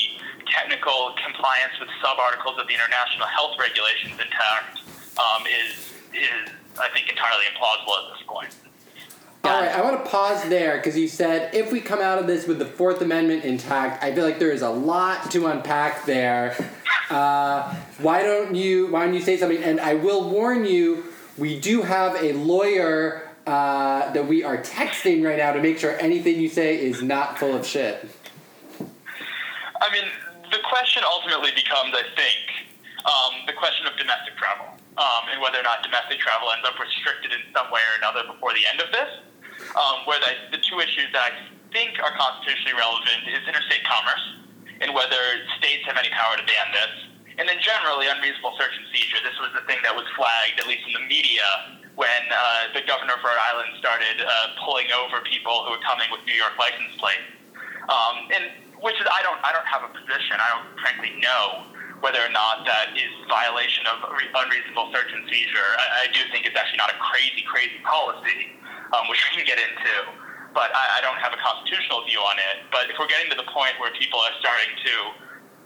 technical 0.49 1.13
compliance 1.23 1.73
with 1.79 1.89
sub 2.01 2.17
articles 2.17 2.57
of 2.59 2.67
the 2.67 2.73
international 2.73 3.27
health 3.27 3.55
regulations 3.59 4.17
intact 4.17 4.81
um, 5.17 5.45
is 5.45 5.93
is 6.13 6.49
I 6.79 6.89
think 6.89 7.09
entirely 7.09 7.45
implausible 7.53 7.95
at 8.01 8.17
this 8.17 8.25
point. 8.27 8.55
All 9.43 9.61
right, 9.61 9.71
I 9.71 9.81
want 9.81 10.03
to 10.03 10.09
pause 10.09 10.43
there 10.49 10.77
because 10.77 10.97
you 10.97 11.07
said 11.07 11.53
if 11.55 11.71
we 11.71 11.79
come 11.79 12.01
out 12.01 12.19
of 12.19 12.27
this 12.27 12.45
with 12.45 12.59
the 12.59 12.65
Fourth 12.65 13.01
Amendment 13.01 13.45
intact, 13.45 14.03
I 14.03 14.13
feel 14.13 14.25
like 14.25 14.37
there 14.37 14.51
is 14.51 14.61
a 14.61 14.69
lot 14.69 15.31
to 15.31 15.47
unpack 15.47 16.05
there. 16.05 16.55
Uh, 17.09 17.73
why 17.97 18.21
don't 18.21 18.53
you 18.53 18.85
Why 18.91 19.03
don't 19.03 19.15
you 19.15 19.21
say 19.21 19.35
something? 19.35 19.63
And 19.63 19.79
I 19.79 19.95
will 19.95 20.29
warn 20.29 20.63
you, 20.63 21.05
we 21.39 21.59
do 21.59 21.81
have 21.81 22.15
a 22.21 22.33
lawyer 22.33 23.28
uh, 23.49 24.13
that 24.13 24.21
we 24.29 24.45
are 24.45 24.61
texting 24.61 25.25
right 25.25 25.41
now 25.41 25.49
to 25.49 25.57
make 25.57 25.81
sure 25.81 25.97
anything 25.97 26.37
you 26.37 26.45
say 26.47 26.77
is 26.77 27.01
not 27.01 27.41
full 27.41 27.57
of 27.57 27.65
shit. 27.65 28.05
I 28.77 29.89
mean, 29.89 30.05
the 30.53 30.61
question 30.69 31.01
ultimately 31.01 31.49
becomes, 31.57 31.97
I 31.97 32.05
think, 32.13 32.69
um, 33.09 33.49
the 33.49 33.57
question 33.57 33.89
of 33.89 33.97
domestic 33.97 34.37
travel 34.37 34.69
um, 35.01 35.33
and 35.33 35.41
whether 35.41 35.57
or 35.57 35.65
not 35.65 35.81
domestic 35.81 36.21
travel 36.21 36.53
ends 36.53 36.61
up 36.61 36.77
restricted 36.77 37.33
in 37.33 37.41
some 37.49 37.73
way 37.73 37.81
or 37.89 37.97
another 37.97 38.21
before 38.29 38.53
the 38.53 38.61
end 38.69 38.85
of 38.85 38.93
this. 38.93 39.09
Um, 39.75 40.05
where 40.05 40.21
the, 40.21 40.55
the 40.55 40.61
two 40.61 40.79
issues 40.79 41.09
that 41.11 41.19
I 41.19 41.31
think 41.73 41.97
are 41.99 42.13
constitutionally 42.15 42.77
relevant 42.77 43.27
is 43.27 43.43
interstate 43.49 43.83
commerce 43.83 44.25
and 44.79 44.93
whether 44.93 45.19
states 45.57 45.83
have 45.89 45.97
any 45.97 46.13
power 46.13 46.37
to 46.37 46.45
ban 46.45 46.69
this. 46.71 46.93
And 47.41 47.49
then 47.49 47.57
generally, 47.59 48.07
unreasonable 48.07 48.53
search 48.61 48.77
and 48.77 48.85
seizure. 48.93 49.19
This 49.25 49.35
was 49.41 49.51
the 49.57 49.65
thing 49.65 49.81
that 49.83 49.95
was 49.95 50.05
flagged, 50.13 50.61
at 50.61 50.67
least 50.67 50.85
in 50.85 50.93
the 50.95 51.05
media, 51.07 51.78
when 51.99 52.23
uh, 52.31 52.71
the 52.71 52.79
governor 52.87 53.19
of 53.19 53.21
Rhode 53.27 53.43
Island 53.51 53.75
started 53.75 54.23
uh, 54.23 54.55
pulling 54.63 54.87
over 54.95 55.19
people 55.27 55.67
who 55.67 55.75
were 55.75 55.83
coming 55.83 56.07
with 56.15 56.23
New 56.23 56.39
York 56.39 56.55
license 56.55 56.95
plates. 56.95 57.27
Um, 57.91 58.15
and 58.31 58.43
which 58.79 58.95
is 59.03 59.07
I 59.11 59.19
don't 59.19 59.35
I 59.43 59.51
don't 59.51 59.67
have 59.67 59.83
a 59.83 59.91
position. 59.91 60.39
I 60.39 60.47
don't 60.55 60.71
frankly 60.79 61.19
know 61.19 61.67
whether 61.99 62.23
or 62.23 62.31
not 62.31 62.63
that 62.63 62.95
is 62.95 63.11
violation 63.27 63.83
of 63.91 63.99
unreasonable 64.15 64.87
search 64.95 65.11
and 65.11 65.27
seizure. 65.27 65.71
I, 65.75 66.07
I 66.07 66.15
do 66.15 66.23
think 66.31 66.47
it's 66.47 66.55
actually 66.55 66.79
not 66.79 66.87
a 66.87 66.99
crazy 67.03 67.43
crazy 67.43 67.83
policy, 67.83 68.55
um, 68.95 69.11
which 69.11 69.19
we 69.27 69.43
can 69.43 69.43
get 69.43 69.59
into. 69.59 70.23
But 70.55 70.71
I, 70.71 70.97
I 70.97 70.99
don't 71.03 71.19
have 71.19 71.35
a 71.35 71.41
constitutional 71.43 72.07
view 72.07 72.23
on 72.23 72.39
it. 72.39 72.63
But 72.71 72.87
if 72.87 72.95
we're 72.95 73.11
getting 73.11 73.27
to 73.35 73.37
the 73.37 73.49
point 73.51 73.75
where 73.83 73.91
people 73.99 74.23
are 74.23 74.33
starting 74.39 74.71
to 74.87 74.93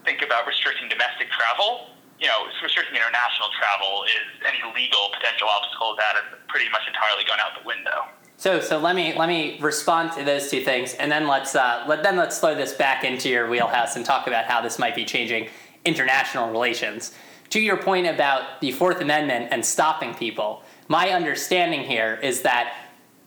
think 0.02 0.20
about 0.26 0.50
restricting 0.50 0.90
domestic 0.90 1.30
travel, 1.30 1.93
you 2.24 2.30
know, 2.30 2.48
restricting 2.62 2.96
international 2.96 3.48
travel 3.60 4.04
is 4.04 4.40
any 4.48 4.56
legal 4.74 5.10
potential 5.12 5.46
obstacle 5.46 5.94
that 5.98 6.16
is 6.16 6.38
pretty 6.48 6.70
much 6.70 6.80
entirely 6.88 7.22
gone 7.28 7.38
out 7.38 7.52
the 7.60 7.66
window. 7.66 8.08
So, 8.38 8.60
so 8.60 8.78
let 8.78 8.96
me 8.96 9.14
let 9.14 9.28
me 9.28 9.58
respond 9.60 10.12
to 10.12 10.24
those 10.24 10.50
two 10.50 10.64
things, 10.64 10.94
and 10.94 11.12
then 11.12 11.28
let's 11.28 11.54
uh, 11.54 11.84
let 11.86 12.02
then 12.02 12.16
let's 12.16 12.38
throw 12.38 12.54
this 12.54 12.72
back 12.72 13.04
into 13.04 13.28
your 13.28 13.48
wheelhouse 13.50 13.96
and 13.96 14.06
talk 14.06 14.26
about 14.26 14.46
how 14.46 14.62
this 14.62 14.78
might 14.78 14.94
be 14.94 15.04
changing 15.04 15.50
international 15.84 16.50
relations. 16.50 17.12
To 17.50 17.60
your 17.60 17.76
point 17.76 18.06
about 18.06 18.62
the 18.62 18.72
Fourth 18.72 19.02
Amendment 19.02 19.48
and 19.50 19.64
stopping 19.64 20.14
people, 20.14 20.62
my 20.88 21.10
understanding 21.10 21.82
here 21.82 22.18
is 22.22 22.40
that 22.42 22.74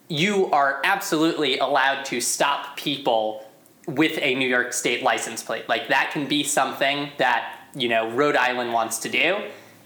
you 0.07 0.47
are 0.47 0.81
absolutely 0.83 1.59
allowed 1.59 2.03
to 2.05 2.19
stop 2.19 2.75
people 2.75 3.45
with 3.85 4.17
a 4.21 4.33
New 4.33 4.49
York 4.49 4.73
State 4.73 5.03
license 5.03 5.43
plate. 5.43 5.69
Like 5.69 5.87
that 5.89 6.09
can 6.11 6.27
be 6.27 6.43
something 6.43 7.11
that 7.17 7.66
you 7.77 7.89
know 7.89 8.09
Rhode 8.11 8.35
Island 8.35 8.73
wants 8.73 8.99
to 8.99 9.09
do. 9.09 9.37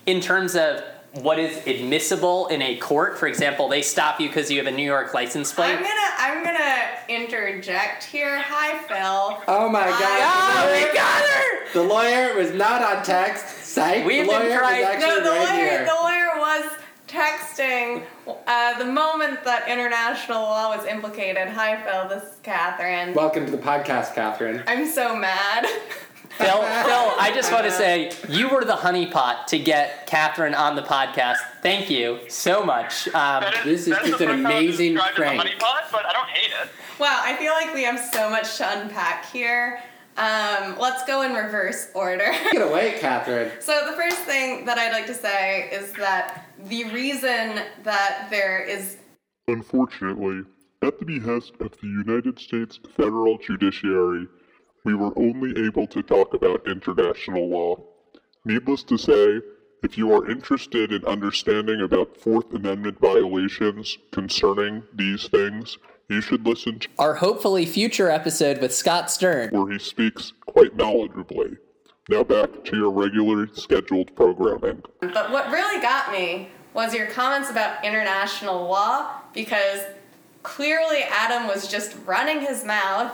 In 0.05 0.19
terms 0.21 0.55
of 0.55 0.81
what 1.21 1.38
is 1.38 1.67
admissible 1.67 2.48
in 2.48 2.62
a 2.62 2.77
court, 2.77 3.17
for 3.19 3.27
example, 3.27 3.67
they 3.67 3.81
stop 3.81 4.19
you 4.21 4.27
because 4.29 4.50
you 4.50 4.57
have 4.57 4.67
a 4.67 4.71
New 4.71 4.86
York 4.86 5.13
license 5.13 5.51
plate. 5.51 5.75
I'm 5.75 5.83
gonna 5.83 5.91
I'm 6.17 6.43
gonna 6.43 6.86
interject 7.10 8.03
here. 8.05 8.39
Hi, 8.39 8.77
Phil. 8.88 9.43
Oh 9.48 9.67
my 9.69 9.86
god. 9.86 10.00
Oh, 10.01 10.67
the 10.67 10.74
we 10.74 10.81
lawyer- 10.86 10.93
got 10.93 11.24
her! 11.24 11.74
The 11.74 11.83
lawyer 11.83 12.36
was 12.38 12.53
not 12.53 12.81
on 12.81 13.03
text. 13.03 13.45
Psych. 13.65 14.05
We've 14.05 14.25
the 14.25 14.31
been 14.31 14.41
lawyer 14.50 14.60
trying- 14.60 14.79
was 14.81 14.88
actually 14.89 15.10
No, 15.10 15.24
the 15.24 15.29
right 15.31 15.50
lawyer 15.50 15.69
here. 15.69 15.86
the 15.86 15.93
lawyer 15.93 16.29
was 16.38 16.71
texting 17.07 18.03
uh, 18.48 18.77
the 18.79 18.86
moment 18.86 19.43
that 19.43 19.67
international 19.67 20.41
law 20.41 20.75
was 20.75 20.86
implicated. 20.86 21.50
Hi, 21.50 21.81
Phil. 21.83 22.07
This 22.07 22.24
is 22.31 22.38
Catherine. 22.43 23.13
Welcome 23.13 23.45
to 23.45 23.51
the 23.51 23.57
podcast, 23.57 24.15
Catherine. 24.15 24.63
I'm 24.67 24.88
so 24.88 25.15
mad. 25.15 25.65
Phil, 26.41 26.62
Phil, 26.62 27.13
I 27.19 27.31
just 27.33 27.51
want 27.51 27.65
to 27.65 27.71
say 27.71 28.12
you 28.29 28.50
were 28.50 28.63
the 28.65 28.75
honeypot 28.75 29.45
to 29.48 29.60
get 29.60 30.07
Catherine 30.07 30.55
on 30.55 30.75
the 30.75 30.81
podcast. 30.81 31.38
Thank 31.62 31.89
you 31.89 32.19
so 32.27 32.63
much. 32.63 33.07
Um, 33.10 33.43
That 33.43 33.62
This 33.63 33.88
is 33.88 33.95
just 33.98 34.03
an 34.05 34.12
first 34.12 34.19
time 34.19 34.29
I 34.29 34.33
was 34.33 34.45
amazing 34.63 34.93
described 34.95 35.15
prank. 35.15 35.41
honeypot, 35.41 35.91
but 35.91 36.05
I 36.05 36.13
don't 36.13 36.29
hate 36.29 36.51
it. 36.63 36.69
Wow, 37.00 37.19
I 37.24 37.36
feel 37.38 37.51
like 37.53 37.74
we 37.74 37.83
have 37.83 38.00
so 38.00 38.29
much 38.29 38.57
to 38.57 38.79
unpack 38.81 39.25
here. 39.31 39.81
Um, 40.17 40.77
let's 40.77 41.05
go 41.05 41.21
in 41.21 41.33
reverse 41.33 41.89
order. 41.95 42.31
Get 42.51 42.62
away, 42.62 42.95
Catherine. 43.00 43.51
So 43.62 43.86
the 43.89 43.95
first 43.95 44.17
thing 44.17 44.65
that 44.65 44.77
I'd 44.77 44.91
like 44.91 45.05
to 45.07 45.13
say 45.13 45.69
is 45.71 45.93
that 45.93 46.45
the 46.65 46.83
reason 46.91 47.62
that 47.83 48.27
there 48.29 48.62
is 48.63 48.98
Unfortunately, 49.48 50.43
at 50.81 50.98
the 51.00 51.05
behest 51.05 51.53
of 51.60 51.71
the 51.81 51.88
United 51.88 52.39
States 52.39 52.79
federal 52.95 53.38
judiciary, 53.38 54.27
we 54.83 54.93
were 54.95 55.17
only 55.17 55.65
able 55.65 55.88
to 55.88 56.01
talk 56.01 56.33
about 56.33 56.67
international 56.67 57.50
law. 57.50 57.77
Needless 58.45 58.83
to 58.83 58.97
say, 58.97 59.41
if 59.83 59.97
you 59.97 60.13
are 60.13 60.29
interested 60.29 60.91
in 60.91 61.03
understanding 61.05 61.81
about 61.81 62.17
Fourth 62.17 62.53
Amendment 62.53 63.00
violations 63.00 63.97
concerning 64.11 64.83
these 64.93 65.27
things, 65.27 65.77
you 66.09 66.21
should 66.21 66.45
listen 66.45 66.79
to 66.79 66.89
our 67.00 67.15
hopefully 67.15 67.65
future 67.65 68.09
episode 68.09 68.59
with 68.59 68.73
Scott 68.75 69.09
Stern. 69.09 69.50
where 69.51 69.71
he 69.71 69.79
speaks 69.79 70.33
quite 70.45 70.75
knowledgeably. 70.77 71.57
Now 72.09 72.23
back 72.23 72.63
to 72.65 72.75
your 72.75 72.91
regularly 72.91 73.50
scheduled 73.53 74.13
programming. 74.15 74.83
But 75.00 75.31
what 75.31 75.50
really 75.51 75.81
got 75.81 76.11
me 76.11 76.50
was 76.73 76.93
your 76.93 77.07
comments 77.07 77.50
about 77.50 77.83
international 77.85 78.67
law 78.67 79.21
because 79.33 79.81
clearly 80.43 81.03
Adam 81.03 81.47
was 81.47 81.67
just 81.67 81.95
running 82.05 82.41
his 82.41 82.65
mouth 82.65 83.13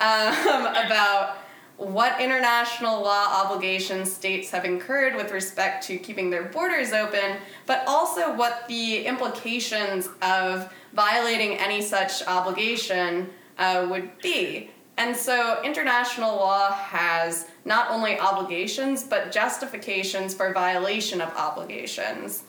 um, 0.00 0.66
about 0.86 1.38
what 1.76 2.20
international 2.20 3.02
law 3.02 3.44
obligations 3.44 4.12
states 4.12 4.50
have 4.50 4.64
incurred 4.64 5.16
with 5.16 5.32
respect 5.32 5.84
to 5.86 5.98
keeping 5.98 6.30
their 6.30 6.44
borders 6.44 6.92
open, 6.92 7.36
but 7.66 7.82
also 7.86 8.34
what 8.34 8.66
the 8.68 9.04
implications 9.04 10.08
of 10.22 10.72
violating 10.92 11.58
any 11.58 11.82
such 11.82 12.24
obligation 12.26 13.28
uh, 13.58 13.86
would 13.90 14.16
be. 14.22 14.70
And 14.96 15.16
so 15.16 15.60
international 15.64 16.36
law 16.36 16.72
has 16.72 17.48
not 17.64 17.90
only 17.90 18.18
obligations, 18.20 19.02
but 19.02 19.32
justifications 19.32 20.34
for 20.34 20.52
violation 20.52 21.20
of 21.20 21.34
obligations. 21.36 22.44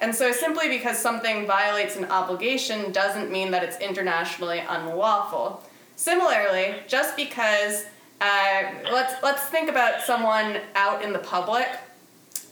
And 0.00 0.14
so 0.14 0.32
simply 0.32 0.68
because 0.68 0.98
something 0.98 1.46
violates 1.46 1.96
an 1.96 2.06
obligation 2.06 2.90
doesn't 2.90 3.30
mean 3.30 3.50
that 3.50 3.62
it's 3.62 3.78
internationally 3.80 4.60
unlawful. 4.66 5.62
Similarly, 6.00 6.76
just 6.88 7.14
because 7.14 7.84
uh, 8.22 8.62
let's 8.90 9.22
let's 9.22 9.42
think 9.42 9.68
about 9.68 10.00
someone 10.00 10.56
out 10.74 11.02
in 11.02 11.12
the 11.12 11.18
public, 11.18 11.68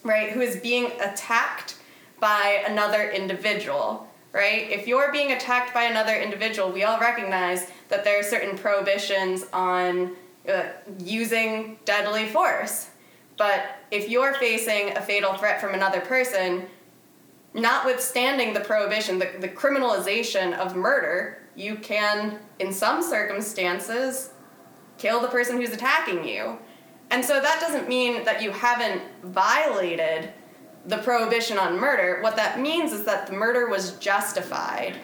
right, 0.02 0.33
who 0.33 0.43
is 0.43 0.57
being 0.57 0.93
attacked 1.00 1.76
by 2.21 2.62
another 2.69 3.11
individual, 3.11 4.07
right? 4.35 4.71
If 4.71 4.87
you're 4.87 5.11
being 5.12 5.33
attacked 5.33 5.73
by 5.73 5.85
another 5.85 6.14
individual, 6.14 6.71
we 6.71 6.85
all 6.85 7.00
recognize 7.00 7.71
that 7.88 8.05
there 8.05 8.21
are 8.21 8.23
certain 8.23 8.59
prohibitions 8.59 9.47
on 9.55 10.14
uh, 10.47 10.64
using 10.99 11.78
deadly 11.87 12.26
force. 12.26 12.90
But 13.38 13.78
if 13.90 14.11
you're 14.11 14.35
facing 14.35 14.95
a 14.95 15.00
fatal 15.00 15.33
threat 15.38 15.59
from 15.59 15.73
another 15.73 16.02
person, 16.02 16.67
notwithstanding 17.55 18.52
the 18.52 18.61
prohibition, 18.61 19.19
the, 19.19 19.31
the 19.40 19.49
criminalization 19.49 20.52
of 20.52 20.76
murder, 20.76 21.38
you 21.59 21.75
can, 21.75 22.38
in 22.61 22.73
some 22.73 23.03
circumstances, 23.03 24.31
kill 24.97 25.21
the 25.21 25.27
person 25.27 25.57
who's 25.57 25.73
attacking 25.73 26.27
you. 26.27 26.57
And 27.11 27.25
so 27.25 27.41
that 27.41 27.61
doesn't 27.61 27.88
mean 27.88 28.25
that 28.25 28.41
you 28.41 28.53
haven't 28.53 29.03
violated 29.25 30.33
the 30.87 30.99
prohibition 30.99 31.59
on 31.59 31.79
murder. 31.79 32.21
What 32.23 32.37
that 32.37 32.61
means 32.61 32.93
is 32.93 33.05
that 33.05 33.27
the 33.27 33.33
murder 33.33 33.69
was 33.69 33.99
justified. 33.99 34.99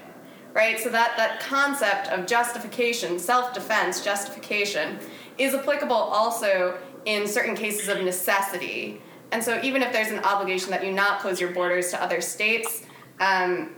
Right? 0.52 0.78
So 0.78 0.90
that, 0.90 1.16
that 1.16 1.40
concept 1.40 2.06
of 2.08 2.26
justification, 2.26 3.18
self-defense, 3.18 4.04
justification, 4.04 5.00
is 5.36 5.54
applicable 5.54 5.96
also 5.96 6.78
in 7.04 7.26
certain 7.26 7.56
cases 7.56 7.88
of 7.88 8.00
necessity. 8.04 9.02
And 9.32 9.42
so 9.42 9.60
even 9.64 9.82
if 9.82 9.92
there's 9.92 10.12
an 10.12 10.20
obligation 10.20 10.70
that 10.70 10.86
you 10.86 10.92
not 10.92 11.18
close 11.18 11.40
your 11.40 11.50
borders 11.50 11.90
to 11.90 12.00
other 12.00 12.20
states, 12.20 12.84
um, 13.18 13.74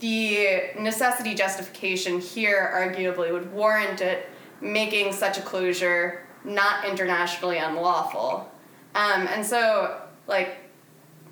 the 0.00 0.70
necessity 0.78 1.34
justification 1.34 2.20
here 2.20 2.70
arguably 2.74 3.32
would 3.32 3.52
warrant 3.52 4.00
it 4.00 4.28
making 4.60 5.12
such 5.12 5.38
a 5.38 5.42
closure 5.42 6.26
not 6.44 6.84
internationally 6.84 7.58
unlawful. 7.58 8.50
Um, 8.94 9.26
and 9.28 9.44
so, 9.44 10.00
like, 10.26 10.56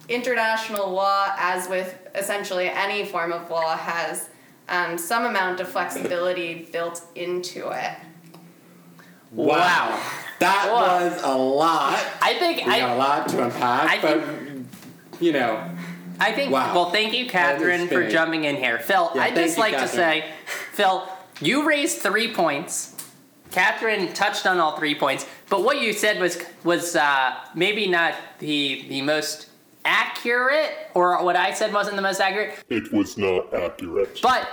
international 0.08 0.90
law, 0.90 1.34
as 1.38 1.68
with 1.68 1.98
essentially 2.14 2.68
any 2.68 3.04
form 3.04 3.32
of 3.32 3.48
law, 3.50 3.76
has 3.76 4.28
um, 4.68 4.98
some 4.98 5.24
amount 5.26 5.60
of 5.60 5.68
flexibility 5.68 6.68
built 6.72 7.02
into 7.14 7.68
it. 7.70 7.92
Wow. 9.30 10.00
That 10.40 10.70
Wow. 10.72 10.80
was 11.04 11.22
a 11.22 11.36
lot. 11.36 11.98
I 12.20 12.34
think 12.34 12.66
We 12.66 12.72
got 12.72 12.90
a 12.90 12.94
lot 12.96 13.28
to 13.28 13.44
unpack, 13.44 13.90
I 13.90 14.00
but 14.00 14.24
you 15.20 15.32
know, 15.32 15.70
I 16.22 16.32
think. 16.32 16.52
Wow. 16.52 16.74
Well, 16.74 16.90
thank 16.90 17.14
you, 17.14 17.26
Catherine, 17.26 17.88
for 17.88 18.08
jumping 18.08 18.44
in 18.44 18.56
here. 18.56 18.78
Phil, 18.78 19.10
Yeah, 19.14 19.22
I'd 19.22 19.34
just 19.34 19.56
you, 19.56 19.62
like 19.62 19.76
to 19.78 19.88
say, 19.88 20.30
Phil, 20.72 21.08
you 21.40 21.66
raised 21.66 21.98
three 21.98 22.32
points. 22.32 22.94
Catherine 23.50 24.12
touched 24.14 24.46
on 24.46 24.58
all 24.58 24.78
three 24.78 24.94
points, 24.94 25.26
but 25.50 25.62
what 25.62 25.80
you 25.80 25.92
said 25.92 26.20
was 26.20 26.38
was 26.64 26.96
uh, 26.96 27.34
maybe 27.54 27.86
not 27.86 28.14
the 28.38 28.86
the 28.88 29.02
most 29.02 29.50
accurate, 29.84 30.70
or 30.94 31.22
what 31.24 31.36
I 31.36 31.52
said 31.52 31.72
wasn't 31.72 31.96
the 31.96 32.02
most 32.02 32.20
accurate. 32.20 32.54
It 32.70 32.92
was 32.92 33.18
not 33.18 33.52
accurate. 33.52 34.20
But 34.22 34.48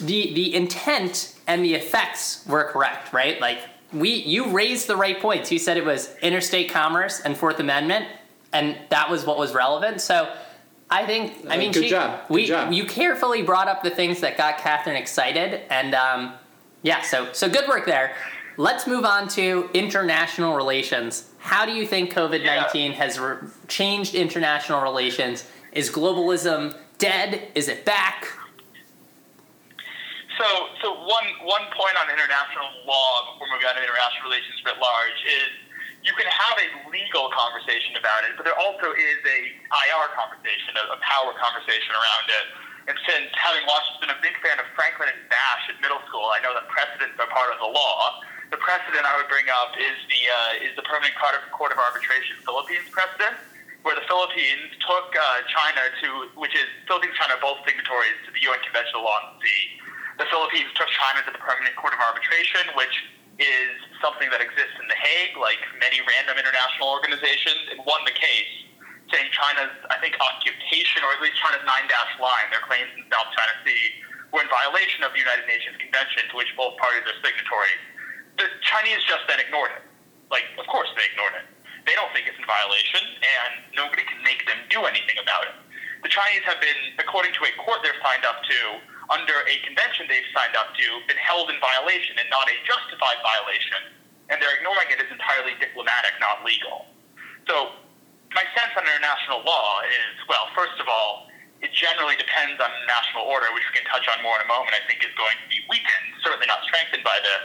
the 0.00 0.34
the 0.34 0.54
intent 0.54 1.36
and 1.46 1.64
the 1.64 1.74
effects 1.74 2.44
were 2.46 2.64
correct, 2.64 3.12
right? 3.12 3.40
Like 3.40 3.60
we 3.92 4.10
you 4.10 4.50
raised 4.50 4.86
the 4.86 4.96
right 4.96 5.20
points. 5.20 5.52
You 5.52 5.58
said 5.58 5.76
it 5.76 5.84
was 5.84 6.16
interstate 6.22 6.70
commerce 6.70 7.20
and 7.20 7.36
Fourth 7.36 7.60
Amendment, 7.60 8.06
and 8.52 8.76
that 8.88 9.08
was 9.10 9.24
what 9.24 9.38
was 9.38 9.54
relevant. 9.54 10.00
So 10.00 10.34
I 10.90 11.06
think 11.06 11.46
I 11.48 11.56
mean 11.56 11.70
good 11.72 11.84
she, 11.84 11.90
job, 11.90 12.26
good 12.26 12.34
we 12.34 12.46
job. 12.46 12.72
you 12.72 12.84
carefully 12.84 13.42
brought 13.42 13.68
up 13.68 13.82
the 13.82 13.90
things 13.90 14.20
that 14.20 14.36
got 14.36 14.58
Catherine 14.58 14.96
excited, 14.96 15.62
and 15.70 15.94
um, 15.94 16.34
yeah, 16.82 17.02
so 17.02 17.32
so 17.32 17.48
good 17.48 17.68
work 17.68 17.86
there. 17.86 18.14
Let's 18.56 18.86
move 18.86 19.04
on 19.04 19.28
to 19.28 19.70
international 19.72 20.56
relations. 20.56 21.30
How 21.38 21.64
do 21.64 21.72
you 21.72 21.86
think 21.86 22.12
COVID 22.12 22.44
nineteen 22.44 22.92
has 22.92 23.18
re- 23.20 23.36
changed 23.68 24.14
international 24.16 24.82
relations? 24.82 25.48
Is 25.72 25.90
globalism 25.90 26.76
dead? 26.98 27.48
Is 27.54 27.68
it 27.68 27.84
back? 27.84 28.26
So, 30.38 30.46
so 30.82 30.94
one 30.94 31.24
one 31.44 31.62
point 31.76 31.94
on 32.00 32.10
international 32.10 32.66
law 32.86 33.32
before 33.32 33.46
moving 33.52 33.68
on 33.68 33.76
to 33.76 33.82
international 33.82 34.24
relations 34.24 34.56
writ 34.64 34.80
large 34.80 35.20
is 35.22 35.52
you 36.00 36.16
can 36.16 36.28
have 36.28 36.56
a 36.56 36.68
legal 36.88 37.28
conversation 37.28 37.92
about 37.96 38.24
it, 38.24 38.32
but 38.36 38.48
there 38.48 38.56
also 38.56 38.92
is 38.96 39.20
a 39.24 39.38
IR 39.68 40.06
conversation, 40.16 40.72
a, 40.80 40.96
a 40.96 40.98
power 41.04 41.32
conversation 41.36 41.92
around 41.92 42.26
it. 42.28 42.46
And 42.88 42.96
since 43.04 43.28
having 43.36 43.68
watched, 43.68 44.00
been 44.00 44.08
a 44.08 44.20
big 44.24 44.32
fan 44.40 44.56
of 44.56 44.64
Franklin 44.72 45.12
and 45.12 45.20
Bash 45.28 45.68
at 45.68 45.76
middle 45.84 46.00
school, 46.08 46.32
I 46.32 46.40
know 46.40 46.56
that 46.56 46.64
precedents 46.72 47.20
are 47.20 47.28
part 47.28 47.52
of 47.52 47.60
the 47.60 47.68
law. 47.68 48.24
The 48.48 48.58
precedent 48.58 49.04
I 49.04 49.14
would 49.20 49.28
bring 49.28 49.46
up 49.52 49.76
is 49.76 49.94
the 50.08 50.22
uh, 50.26 50.66
is 50.66 50.72
the 50.74 50.82
Permanent 50.88 51.14
Court 51.20 51.36
of, 51.36 51.44
Court 51.54 51.70
of 51.70 51.78
Arbitration 51.78 52.40
Philippines 52.42 52.88
precedent, 52.90 53.36
where 53.84 53.94
the 53.94 54.02
Philippines 54.10 54.74
took 54.82 55.12
uh, 55.14 55.22
China 55.52 55.86
to, 56.02 56.08
which 56.34 56.56
is 56.56 56.66
Philippines 56.88 57.14
China 57.14 57.38
both 57.38 57.62
signatories 57.62 58.18
to 58.26 58.34
the 58.34 58.42
UN 58.50 58.58
Convention 58.64 58.98
on 59.04 59.22
the 59.36 59.44
Sea. 59.44 59.62
The 60.18 60.26
Philippines 60.32 60.72
took 60.74 60.90
China 60.90 61.22
to 61.28 61.30
the 61.30 61.38
Permanent 61.38 61.78
Court 61.78 61.94
of 61.94 62.00
Arbitration, 62.02 62.74
which 62.74 62.96
is 63.40 63.72
something 64.04 64.28
that 64.28 64.44
exists 64.44 64.76
in 64.76 64.86
The 64.86 65.00
Hague, 65.00 65.36
like 65.40 65.60
many 65.80 66.04
random 66.04 66.36
international 66.36 66.92
organizations, 66.92 67.72
and 67.72 67.80
won 67.88 68.04
the 68.04 68.12
case, 68.12 68.52
saying 69.08 69.32
China's, 69.32 69.72
I 69.88 69.96
think, 69.98 70.14
occupation, 70.20 71.00
or 71.02 71.10
at 71.16 71.20
least 71.24 71.40
China's 71.40 71.64
nine 71.64 71.88
dash 71.88 72.12
line, 72.20 72.52
their 72.52 72.62
claims 72.62 72.92
in 72.94 73.08
South 73.08 73.32
China 73.32 73.54
Sea, 73.64 73.84
were 74.30 74.44
in 74.44 74.50
violation 74.52 75.02
of 75.02 75.10
the 75.16 75.20
United 75.20 75.48
Nations 75.48 75.74
Convention 75.80 76.30
to 76.30 76.34
which 76.38 76.52
both 76.54 76.78
parties 76.78 77.02
are 77.08 77.18
signatories. 77.18 77.82
The 78.38 78.46
Chinese 78.62 79.02
just 79.08 79.26
then 79.26 79.42
ignored 79.42 79.74
it. 79.74 79.84
Like, 80.30 80.46
of 80.60 80.68
course 80.70 80.86
they 80.94 81.02
ignored 81.10 81.34
it. 81.42 81.46
They 81.88 81.96
don't 81.98 82.12
think 82.14 82.30
it's 82.30 82.38
in 82.38 82.46
violation, 82.46 83.02
and 83.02 83.52
nobody 83.74 84.06
can 84.06 84.20
make 84.22 84.46
them 84.46 84.60
do 84.70 84.86
anything 84.86 85.18
about 85.18 85.48
it. 85.50 85.56
The 86.06 86.12
Chinese 86.12 86.44
have 86.46 86.60
been, 86.62 86.96
according 87.02 87.34
to 87.34 87.42
a 87.44 87.52
court 87.60 87.82
they're 87.82 87.98
signed 88.04 88.22
up 88.22 88.40
to, 88.46 88.58
under 89.10 89.42
a 89.44 89.54
convention 89.66 90.06
they've 90.06 90.30
signed 90.30 90.54
up 90.54 90.70
to, 90.78 90.86
been 91.10 91.18
held 91.18 91.50
in 91.50 91.58
violation 91.58 92.14
and 92.16 92.30
not 92.30 92.46
a 92.46 92.56
justified 92.62 93.18
violation, 93.26 93.90
and 94.30 94.38
they're 94.38 94.54
ignoring 94.54 94.86
it 94.94 95.02
as 95.02 95.10
entirely 95.10 95.58
diplomatic, 95.58 96.14
not 96.22 96.46
legal. 96.46 96.86
So, 97.50 97.74
my 98.30 98.46
sense 98.54 98.70
on 98.78 98.86
international 98.86 99.42
law 99.42 99.82
is, 99.82 100.14
well, 100.30 100.46
first 100.54 100.78
of 100.78 100.86
all, 100.86 101.26
it 101.58 101.74
generally 101.74 102.14
depends 102.14 102.62
on 102.62 102.70
national 102.86 103.26
order, 103.26 103.50
which 103.52 103.66
we 103.66 103.82
can 103.82 103.86
touch 103.90 104.06
on 104.06 104.22
more 104.22 104.38
in 104.38 104.46
a 104.46 104.50
moment, 104.50 104.72
I 104.72 104.80
think 104.86 105.02
is 105.02 105.12
going 105.18 105.34
to 105.34 105.48
be 105.50 105.60
weakened, 105.66 106.08
certainly 106.22 106.46
not 106.46 106.62
strengthened 106.64 107.02
by 107.02 107.18
this. 107.20 107.42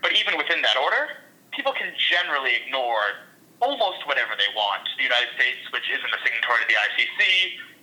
But 0.00 0.16
even 0.16 0.40
within 0.40 0.64
that 0.64 0.80
order, 0.80 1.22
people 1.52 1.76
can 1.76 1.92
generally 1.94 2.56
ignore 2.56 3.28
almost 3.62 4.02
whatever 4.08 4.34
they 4.34 4.48
want. 4.56 4.88
The 4.98 5.06
United 5.06 5.30
States, 5.38 5.60
which 5.70 5.86
isn't 5.86 6.12
a 6.12 6.20
signatory 6.24 6.66
to 6.66 6.68
the 6.72 6.78
ICC, 6.82 7.22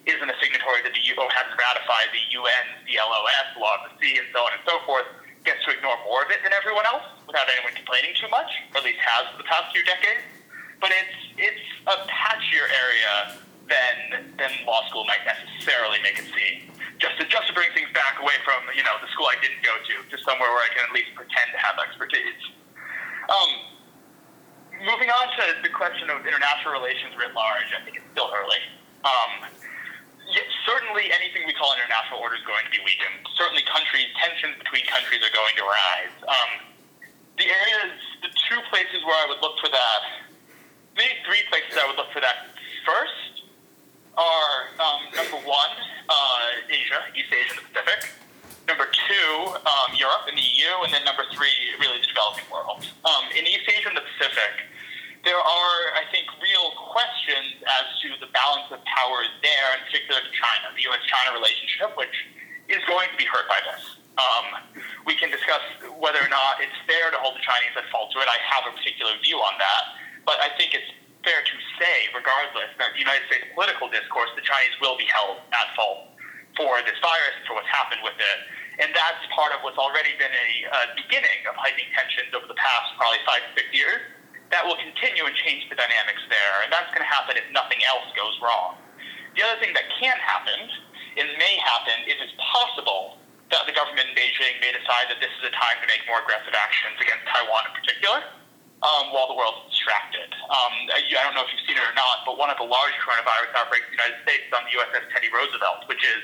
isn't 0.05 0.29
a 0.29 0.37
signatory 0.41 0.81
to 0.81 0.89
the 0.89 1.03
U- 1.05 1.17
hasn't 1.29 1.57
ratified 1.57 2.09
the 2.09 2.23
UN's 2.33 2.73
DLOS, 2.89 3.47
Law 3.61 3.77
of 3.81 3.81
the 3.89 3.93
Sea, 4.01 4.17
and 4.17 4.27
so 4.33 4.41
on 4.41 4.51
and 4.57 4.63
so 4.65 4.81
forth, 4.85 5.05
gets 5.45 5.61
to 5.65 5.73
ignore 5.73 5.97
more 6.05 6.25
of 6.25 6.29
it 6.33 6.41
than 6.41 6.53
everyone 6.53 6.85
else 6.89 7.05
without 7.25 7.45
anyone 7.49 7.73
complaining 7.73 8.13
too 8.17 8.29
much, 8.29 8.49
or 8.73 8.81
at 8.81 8.85
least 8.85 9.01
has 9.01 9.29
for 9.33 9.37
the 9.41 9.49
past 9.49 9.69
few 9.73 9.85
decades. 9.85 10.21
But 10.81 10.89
it's 10.89 11.17
it's 11.37 11.65
a 11.85 11.97
patchier 12.09 12.65
area 12.65 13.37
than 13.69 14.25
than 14.37 14.49
law 14.65 14.81
school 14.89 15.05
might 15.05 15.21
necessarily 15.25 16.01
make 16.01 16.17
it 16.17 16.25
seem. 16.33 16.73
Just 16.97 17.17
to, 17.17 17.25
just 17.25 17.49
to 17.49 17.53
bring 17.57 17.69
things 17.73 17.89
back 17.93 18.21
away 18.21 18.37
from 18.45 18.65
you 18.73 18.81
know 18.81 18.97
the 19.01 19.09
school 19.13 19.29
I 19.29 19.37
didn't 19.41 19.61
go 19.61 19.73
to, 19.77 19.95
to 20.09 20.15
somewhere 20.25 20.49
where 20.49 20.65
I 20.65 20.69
can 20.73 20.85
at 20.85 20.93
least 20.93 21.13
pretend 21.13 21.53
to 21.53 21.59
have 21.61 21.77
expertise. 21.77 22.41
Um, 23.29 23.51
moving 24.81 25.13
on 25.13 25.29
to 25.37 25.43
the 25.61 25.69
question 25.69 26.09
of 26.09 26.25
international 26.25 26.73
relations 26.73 27.13
writ 27.13 27.33
large, 27.37 27.69
I 27.73 27.81
think 27.85 28.01
it's 28.01 28.09
still 28.13 28.33
early. 28.33 28.61
Um, 29.05 29.49
yeah, 30.31 30.47
certainly 30.65 31.11
anything 31.11 31.43
we 31.45 31.53
call 31.53 31.75
international 31.75 32.19
order 32.23 32.39
is 32.39 32.45
going 32.47 32.63
to 32.63 32.71
be 32.71 32.79
weakened. 32.83 33.27
Certainly 33.35 33.67
countries, 33.67 34.07
tensions 34.15 34.55
between 34.57 34.87
countries 34.87 35.19
are 35.19 35.33
going 35.35 35.55
to 35.59 35.65
rise. 35.67 36.15
Um, 36.23 36.51
the 37.35 37.47
areas, 37.47 37.95
the 38.23 38.31
two 38.31 38.59
places 38.71 39.03
where 39.03 39.17
I 39.19 39.27
would 39.27 39.43
look 39.43 39.59
for 39.59 39.67
that, 39.71 40.01
maybe 40.95 41.15
three 41.27 41.43
places 41.51 41.75
I 41.75 41.87
would 41.87 41.99
look 41.99 42.11
for 42.15 42.23
that 42.23 42.51
first 42.87 43.47
are 44.15 44.71
um, 44.79 45.01
number 45.15 45.39
one, 45.47 45.73
uh, 46.09 46.71
Asia, 46.71 46.99
East 47.15 47.31
Asia 47.31 47.55
and 47.55 47.59
the 47.63 47.67
Pacific. 47.71 48.11
Number 48.67 48.87
two, 48.87 49.31
um, 49.67 49.89
Europe 49.97 50.29
and 50.29 50.37
the 50.37 50.43
EU, 50.43 50.85
and 50.85 50.93
then 50.93 51.03
number 51.03 51.25
three, 51.33 51.75
really 51.79 51.99
the 51.99 52.07
developing 52.07 52.45
world. 52.51 52.85
Um, 53.03 53.27
in 53.35 53.47
East 53.47 53.67
Asia 53.67 53.89
and 53.89 53.97
the 53.97 54.05
Pacific, 54.15 54.69
there 55.23 55.37
are, 55.37 55.79
I 55.93 56.05
think, 56.09 56.25
real 56.41 56.73
questions 56.89 57.61
as 57.61 57.85
to 58.01 58.09
the 58.25 58.29
balance 58.33 58.73
of 58.73 58.81
power 58.89 59.21
there, 59.45 59.69
in 59.77 59.81
particular 59.85 60.17
to 60.17 60.31
China, 60.33 60.73
the 60.73 60.81
U.S.-China 60.89 61.37
relationship, 61.37 61.93
which 61.93 62.15
is 62.73 62.81
going 62.89 63.05
to 63.13 63.17
be 63.17 63.27
hurt 63.29 63.45
by 63.45 63.61
this. 63.69 64.01
Um, 64.17 64.45
we 65.05 65.13
can 65.15 65.29
discuss 65.29 65.61
whether 66.01 66.19
or 66.19 66.31
not 66.33 66.59
it's 66.59 66.75
fair 66.89 67.13
to 67.13 67.17
hold 67.21 67.37
the 67.37 67.45
Chinese 67.45 67.73
at 67.77 67.85
fault 67.93 68.09
to 68.17 68.19
it. 68.21 68.27
I 68.27 68.37
have 68.49 68.65
a 68.65 68.73
particular 68.73 69.13
view 69.21 69.37
on 69.39 69.55
that, 69.61 69.83
but 70.25 70.41
I 70.41 70.49
think 70.57 70.73
it's 70.73 70.89
fair 71.21 71.41
to 71.45 71.55
say, 71.77 72.09
regardless, 72.17 72.73
that 72.81 72.97
the 72.97 73.01
United 73.01 73.23
States 73.29 73.45
political 73.53 73.93
discourse, 73.93 74.33
the 74.33 74.45
Chinese 74.45 74.73
will 74.81 74.97
be 74.97 75.05
held 75.05 75.37
at 75.53 75.67
fault 75.77 76.17
for 76.57 76.81
this 76.83 76.97
virus 76.99 77.33
and 77.37 77.45
for 77.45 77.55
what's 77.55 77.69
happened 77.69 78.01
with 78.01 78.17
it. 78.17 78.37
And 78.81 78.89
that's 78.97 79.21
part 79.29 79.53
of 79.53 79.61
what's 79.61 79.77
already 79.77 80.17
been 80.17 80.33
a 80.33 80.49
uh, 80.65 80.77
beginning 80.97 81.45
of 81.45 81.53
heightening 81.55 81.87
tensions 81.93 82.33
over 82.33 82.49
the 82.49 82.57
past 82.57 82.97
probably 82.97 83.21
five 83.29 83.45
to 83.45 83.51
six 83.53 83.69
years 83.69 84.01
that 84.51 84.67
will 84.67 84.77
continue 84.77 85.23
and 85.23 85.35
change 85.47 85.65
the 85.71 85.79
dynamics 85.79 86.21
there. 86.27 86.55
And 86.63 86.69
that's 86.69 86.91
going 86.91 87.03
to 87.03 87.09
happen 87.09 87.39
if 87.39 87.47
nothing 87.55 87.79
else 87.87 88.07
goes 88.13 88.35
wrong. 88.43 88.75
The 89.39 89.47
other 89.47 89.57
thing 89.63 89.71
that 89.73 89.87
can 89.95 90.15
happen, 90.19 90.59
and 91.15 91.27
may 91.39 91.55
happen, 91.63 92.03
is 92.03 92.19
it's 92.19 92.35
possible 92.35 93.15
that 93.51 93.63
the 93.67 93.75
government 93.75 94.11
in 94.11 94.15
Beijing 94.15 94.59
may 94.59 94.75
decide 94.75 95.07
that 95.07 95.23
this 95.23 95.31
is 95.39 95.43
a 95.47 95.53
time 95.55 95.79
to 95.79 95.87
make 95.87 96.03
more 96.07 96.19
aggressive 96.23 96.55
actions 96.55 96.99
against 96.99 97.23
Taiwan 97.31 97.67
in 97.71 97.73
particular, 97.75 98.19
um, 98.83 99.15
while 99.15 99.31
the 99.31 99.35
world's 99.35 99.71
distracted. 99.71 100.27
Um, 100.51 100.73
I 100.91 100.99
don't 101.23 101.35
know 101.35 101.47
if 101.47 101.51
you've 101.51 101.63
seen 101.67 101.79
it 101.79 101.83
or 101.83 101.95
not, 101.95 102.27
but 102.27 102.35
one 102.35 102.51
of 102.51 102.59
the 102.59 102.67
large 102.67 102.95
coronavirus 102.99 103.55
outbreaks 103.55 103.87
in 103.87 103.95
the 103.95 103.99
United 104.03 104.19
States 104.27 104.43
is 104.47 104.53
on 104.55 104.67
the 104.67 104.73
USS 104.75 105.03
Teddy 105.15 105.31
Roosevelt, 105.31 105.87
which 105.87 106.03
is, 106.03 106.19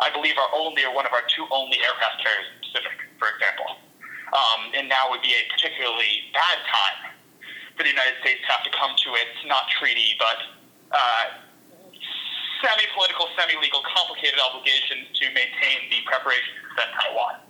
I 0.00 0.08
believe, 0.12 0.36
our 0.40 0.52
only 0.56 0.84
or 0.84 0.92
one 0.96 1.04
of 1.04 1.12
our 1.12 1.24
two 1.28 1.44
only 1.52 1.76
aircraft 1.80 2.24
carriers 2.24 2.48
in 2.48 2.54
the 2.56 2.62
Pacific, 2.72 2.96
for 3.20 3.28
example. 3.36 3.68
Um, 4.32 4.60
and 4.76 4.84
now 4.88 5.12
would 5.12 5.24
be 5.24 5.34
a 5.34 5.44
particularly 5.50 6.30
bad 6.32 6.60
time 6.70 7.19
for 7.80 7.88
the 7.88 7.96
United 7.96 8.20
States 8.20 8.44
have 8.44 8.60
to 8.60 8.68
come 8.76 8.92
to 8.92 9.08
its 9.16 9.40
not 9.48 9.64
treaty 9.72 10.12
but 10.20 10.36
uh, 10.92 11.32
semi-political, 12.60 13.24
semi-legal, 13.40 13.80
complicated 13.88 14.36
obligations 14.36 15.08
to 15.16 15.24
maintain 15.32 15.88
the 15.88 16.04
preparation 16.04 16.60
to 16.60 16.76
defend 16.76 16.92
Taiwan. 16.92 17.40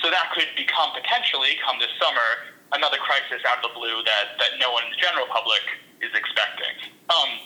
So 0.00 0.08
that 0.08 0.32
could 0.32 0.48
become 0.56 0.96
potentially, 0.96 1.60
come 1.60 1.76
this 1.76 1.92
summer, 2.00 2.56
another 2.72 2.96
crisis 3.04 3.44
out 3.44 3.60
of 3.60 3.68
the 3.68 3.74
blue 3.76 4.00
that, 4.08 4.40
that 4.40 4.56
no 4.56 4.72
one 4.72 4.88
in 4.88 4.96
the 4.96 5.00
general 5.00 5.28
public 5.28 5.60
is 6.00 6.08
expecting. 6.16 6.72
Um, 7.12 7.44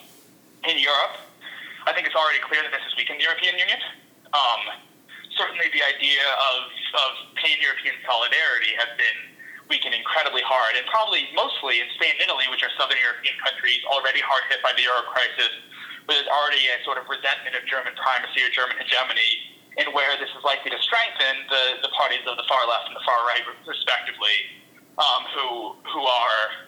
in 0.71 0.79
Europe, 0.79 1.19
I 1.91 1.91
think 1.99 2.07
it's 2.07 2.15
already 2.15 2.39
clear 2.47 2.63
that 2.63 2.71
this 2.71 2.85
has 2.87 2.95
weakened 2.95 3.19
the 3.19 3.27
European 3.27 3.59
Union. 3.59 3.83
Um, 4.31 4.79
certainly 5.35 5.67
the 5.75 5.83
idea 5.83 6.23
of, 6.55 6.71
of 6.95 7.11
pan-European 7.43 7.99
solidarity 8.07 8.79
has 8.79 8.95
been 8.95 9.30
weakened 9.71 9.95
incredibly 9.95 10.43
hard, 10.43 10.75
and 10.75 10.85
probably 10.91 11.31
mostly 11.33 11.79
in 11.79 11.87
Spain 11.95 12.19
and 12.19 12.27
Italy, 12.27 12.45
which 12.51 12.67
are 12.67 12.73
southern 12.75 12.99
European 12.99 13.39
countries 13.41 13.81
already 13.87 14.19
hard 14.21 14.43
hit 14.51 14.59
by 14.61 14.75
the 14.75 14.83
euro 14.83 15.07
crisis, 15.07 15.55
where 16.05 16.19
there's 16.19 16.29
already 16.29 16.67
a 16.75 16.77
sort 16.83 16.99
of 16.99 17.07
resentment 17.07 17.55
of 17.55 17.63
German 17.71 17.95
primacy 17.95 18.43
or 18.43 18.51
German 18.51 18.77
hegemony, 18.83 19.55
and 19.79 19.95
where 19.95 20.19
this 20.19 20.29
is 20.35 20.43
likely 20.43 20.75
to 20.75 20.81
strengthen 20.83 21.47
the, 21.47 21.87
the 21.87 21.93
parties 21.95 22.27
of 22.27 22.35
the 22.35 22.45
far 22.51 22.67
left 22.67 22.91
and 22.91 22.99
the 22.99 23.07
far 23.07 23.23
right, 23.31 23.47
respectively, 23.65 24.59
um, 24.99 25.23
who 25.33 25.79
who 25.87 26.03
are 26.03 26.67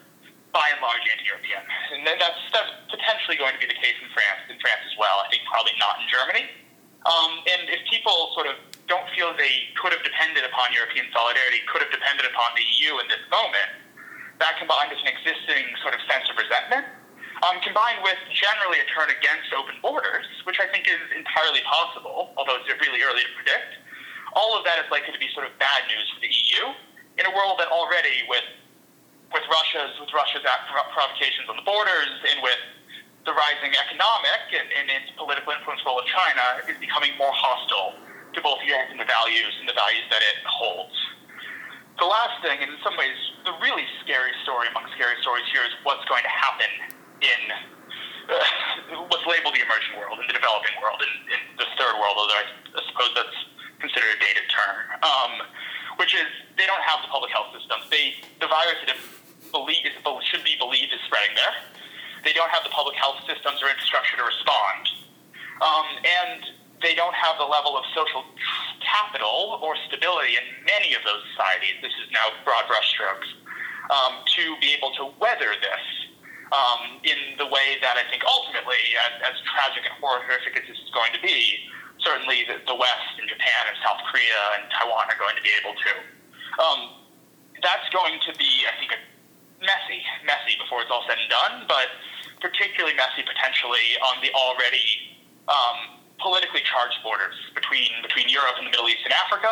by 0.55 0.69
and 0.69 0.81
large 0.85 1.03
anti-European, 1.09 1.65
and 1.97 2.07
that's 2.07 2.39
that's 2.55 2.73
potentially 2.87 3.35
going 3.35 3.57
to 3.57 3.61
be 3.61 3.67
the 3.67 3.77
case 3.83 3.99
in 3.99 4.09
France, 4.15 4.47
in 4.47 4.57
France 4.63 4.85
as 4.87 4.95
well. 4.95 5.19
I 5.25 5.27
think 5.33 5.43
probably 5.51 5.75
not 5.83 5.99
in 5.99 6.07
Germany. 6.07 6.45
Um, 7.03 7.43
and 7.51 7.67
if 7.67 7.83
people 7.91 8.31
sort 8.39 8.47
of 8.47 8.55
don't 8.93 9.09
feel 9.17 9.33
they 9.41 9.73
could 9.81 9.97
have 9.97 10.05
depended 10.05 10.45
upon 10.45 10.69
European 10.77 11.09
solidarity, 11.17 11.65
could 11.73 11.81
have 11.81 11.89
depended 11.89 12.29
upon 12.29 12.53
the 12.53 12.61
EU 12.77 13.01
in 13.01 13.09
this 13.09 13.25
moment, 13.33 13.73
that 14.37 14.61
combined 14.61 14.93
with 14.93 15.01
an 15.01 15.09
existing 15.09 15.65
sort 15.81 15.97
of 15.97 16.01
sense 16.05 16.29
of 16.29 16.37
resentment, 16.37 16.85
um, 17.41 17.57
combined 17.65 18.05
with 18.05 18.21
generally 18.37 18.85
a 18.85 18.87
turn 18.93 19.09
against 19.09 19.49
open 19.57 19.81
borders, 19.81 20.29
which 20.45 20.61
I 20.61 20.69
think 20.69 20.85
is 20.85 21.01
entirely 21.17 21.65
possible, 21.65 22.37
although 22.37 22.61
it's 22.61 22.69
really 22.69 23.01
early 23.01 23.25
to 23.25 23.33
predict, 23.33 23.81
all 24.37 24.53
of 24.53 24.69
that 24.69 24.77
is 24.77 24.87
likely 24.93 25.17
to 25.17 25.23
be 25.23 25.33
sort 25.33 25.49
of 25.49 25.57
bad 25.57 25.89
news 25.89 26.07
for 26.13 26.21
the 26.21 26.29
EU 26.29 26.63
in 27.17 27.25
a 27.25 27.33
world 27.33 27.57
that 27.65 27.73
already, 27.73 28.29
with 28.29 28.45
with 29.33 29.45
Russia's 29.49 29.97
with 29.97 30.13
Russia's 30.13 30.45
provocations 30.93 31.49
on 31.49 31.57
the 31.57 31.65
borders 31.65 32.13
and 32.29 32.45
with 32.45 32.61
the 33.25 33.33
rising 33.33 33.73
economic 33.73 34.53
and, 34.53 34.69
and 34.77 34.93
its 34.93 35.09
political 35.17 35.57
influence 35.57 35.81
role 35.89 35.97
of 35.97 36.05
China 36.05 36.61
is 36.69 36.77
becoming 36.77 37.17
more 37.17 37.33
hostile 37.33 37.97
to 38.35 38.41
both 38.41 38.61
Europe 38.65 38.89
and 38.91 39.01
the 39.01 39.09
values 39.09 39.53
and 39.61 39.69
the 39.69 39.77
values 39.77 40.07
that 40.09 40.23
it 40.23 40.41
holds. 40.45 40.97
The 42.01 42.09
last 42.09 42.41
thing, 42.41 42.57
and 42.59 42.73
in 42.73 42.81
some 42.81 42.97
ways 42.97 43.15
the 43.45 43.53
really 43.61 43.85
scary 44.01 44.33
story 44.43 44.67
among 44.73 44.89
scary 44.97 45.15
stories 45.21 45.45
here, 45.53 45.63
is 45.63 45.75
what's 45.85 46.05
going 46.09 46.25
to 46.25 46.33
happen 46.33 46.73
in 47.21 47.43
uh, 48.33 49.07
what's 49.11 49.27
labeled 49.27 49.53
the 49.53 49.63
emerging 49.63 49.99
world, 49.99 50.17
in 50.23 50.27
the 50.31 50.37
developing 50.37 50.73
world, 50.81 51.03
in, 51.03 51.13
in 51.31 51.43
the 51.59 51.69
third 51.77 51.95
world, 51.99 52.17
although 52.17 52.39
I, 52.39 52.47
I 52.79 52.83
suppose 52.89 53.11
that's 53.19 53.39
considered 53.83 54.15
a 54.15 54.21
dated 54.23 54.47
term, 54.47 54.77
um, 55.03 55.33
which 55.99 56.15
is 56.15 56.27
they 56.57 56.65
don't 56.65 56.83
have 56.87 57.03
the 57.03 57.11
public 57.11 57.35
health 57.35 57.51
systems. 57.53 57.87
They 57.91 58.17
the 58.41 58.49
virus 58.49 58.79
that 58.87 58.97
believe, 59.53 59.85
is, 59.85 59.95
should 60.31 60.47
be 60.47 60.57
believed 60.57 60.95
is 60.95 61.03
spreading 61.07 61.37
there. 61.37 61.55
They 62.25 62.33
don't 62.33 62.51
have 62.51 62.65
the 62.65 62.73
public 62.73 62.97
health 62.97 63.21
systems 63.27 63.61
or 63.61 63.69
infrastructure 63.69 64.17
to 64.17 64.25
respond. 64.25 64.83
Um, 65.61 65.87
and 66.03 66.41
they 66.83 66.95
don't 66.95 67.15
have 67.15 67.39
the 67.39 67.47
level 67.47 67.79
of 67.79 67.85
social 67.95 68.27
capital 68.83 69.59
or 69.63 69.75
stability 69.89 70.37
in 70.37 70.47
many 70.67 70.95
of 70.95 71.03
those 71.07 71.23
societies. 71.33 71.79
This 71.81 71.95
is 72.03 72.11
now 72.11 72.29
broad 72.45 72.67
brushstrokes 72.67 73.31
um, 73.89 74.23
to 74.37 74.43
be 74.61 74.75
able 74.75 74.93
to 74.99 75.15
weather 75.19 75.55
this 75.63 75.85
um, 76.53 77.01
in 77.03 77.39
the 77.41 77.49
way 77.49 77.81
that 77.81 77.97
I 77.97 78.05
think 78.13 78.23
ultimately, 78.29 78.83
as, 79.01 79.33
as 79.33 79.37
tragic 79.49 79.89
and 79.89 79.95
horrific 80.03 80.59
as 80.59 80.65
this 80.69 80.77
is 80.77 80.93
going 80.93 81.15
to 81.17 81.23
be, 81.25 81.65
certainly 82.05 82.45
the, 82.45 82.61
the 82.69 82.77
West 82.77 83.15
and 83.17 83.27
Japan 83.31 83.63
and 83.73 83.77
South 83.81 84.03
Korea 84.13 84.61
and 84.61 84.69
Taiwan 84.75 85.09
are 85.09 85.17
going 85.17 85.39
to 85.39 85.45
be 85.45 85.55
able 85.63 85.73
to. 85.73 85.93
Um, 86.61 86.81
that's 87.65 87.89
going 87.95 88.19
to 88.27 88.33
be, 88.37 88.67
I 88.69 88.75
think, 88.77 88.93
messy, 89.63 90.03
messy 90.27 90.59
before 90.59 90.83
it's 90.83 90.91
all 90.91 91.07
said 91.07 91.17
and 91.17 91.31
done, 91.31 91.55
but 91.71 91.89
particularly 92.43 92.93
messy 92.99 93.23
potentially 93.23 93.97
on 94.03 94.19
the 94.21 94.35
already 94.35 95.17
um, 95.47 96.02
politically 96.23 96.63
charged 96.65 96.97
borders 97.03 97.35
between 97.53 97.91
between 98.01 98.31
Europe 98.31 98.57
and 98.57 98.67
the 98.67 98.73
Middle 98.73 98.89
East 98.89 99.03
and 99.05 99.13
Africa, 99.13 99.51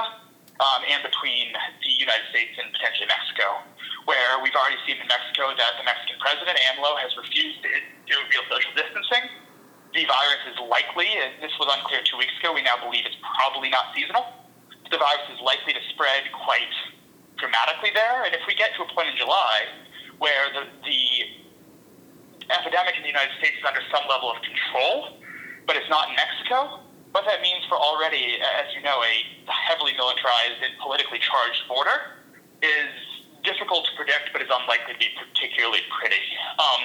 um, 0.62 0.80
and 0.86 1.02
between 1.02 1.52
the 1.52 1.92
United 1.98 2.24
States 2.30 2.54
and 2.56 2.70
potentially 2.72 3.10
Mexico, 3.10 3.60
where 4.06 4.38
we've 4.40 4.54
already 4.54 4.78
seen 4.86 4.96
in 5.02 5.08
Mexico 5.10 5.52
that 5.56 5.76
the 5.80 5.84
Mexican 5.84 6.16
president, 6.22 6.56
AMLO, 6.72 6.96
has 7.00 7.12
refused 7.18 7.60
to 7.66 7.68
do 8.06 8.16
real 8.30 8.44
social 8.48 8.72
distancing. 8.78 9.26
The 9.90 10.06
virus 10.06 10.42
is 10.46 10.56
likely, 10.70 11.10
this 11.42 11.50
was 11.58 11.66
unclear 11.66 11.98
two 12.06 12.14
weeks 12.14 12.36
ago, 12.38 12.54
we 12.54 12.62
now 12.62 12.78
believe 12.78 13.02
it's 13.02 13.18
probably 13.34 13.74
not 13.74 13.90
seasonal. 13.90 14.22
The 14.86 15.02
virus 15.02 15.26
is 15.34 15.42
likely 15.42 15.74
to 15.74 15.82
spread 15.90 16.30
quite 16.30 16.70
dramatically 17.42 17.90
there, 17.90 18.22
and 18.22 18.30
if 18.30 18.44
we 18.46 18.54
get 18.54 18.70
to 18.78 18.86
a 18.86 18.88
point 18.94 19.10
in 19.10 19.16
July 19.18 19.66
where 20.22 20.52
the, 20.52 20.68
the 20.84 21.02
epidemic 22.52 22.94
in 22.94 23.02
the 23.02 23.10
United 23.10 23.32
States 23.40 23.56
is 23.58 23.64
under 23.64 23.80
some 23.90 24.04
level 24.06 24.30
of 24.30 24.38
control, 24.44 25.19
but 25.66 25.76
it's 25.76 25.88
not 25.88 26.08
in 26.08 26.16
Mexico, 26.16 26.80
what 27.12 27.26
that 27.26 27.42
means 27.42 27.66
for 27.66 27.74
already, 27.74 28.38
as 28.62 28.70
you 28.74 28.82
know, 28.82 29.02
a 29.02 29.14
heavily 29.50 29.92
militarized 29.98 30.62
and 30.62 30.70
politically 30.78 31.18
charged 31.18 31.66
border 31.66 32.22
is 32.62 32.92
difficult 33.42 33.82
to 33.90 33.92
predict, 33.98 34.30
but 34.30 34.42
is 34.42 34.52
unlikely 34.52 34.94
to 34.94 35.00
be 35.00 35.10
particularly 35.18 35.82
pretty. 35.90 36.22
Um, 36.60 36.82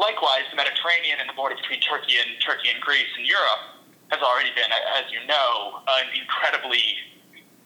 likewise, 0.00 0.48
the 0.48 0.56
Mediterranean 0.56 1.20
and 1.20 1.28
the 1.28 1.36
border 1.36 1.58
between 1.58 1.84
Turkey 1.84 2.16
and 2.16 2.40
Turkey 2.40 2.72
and 2.72 2.80
Greece 2.80 3.12
and 3.12 3.28
Europe 3.28 3.84
has 4.08 4.24
already 4.24 4.52
been, 4.56 4.72
as 4.96 5.08
you 5.12 5.20
know, 5.28 5.84
an 6.00 6.08
incredibly 6.16 6.80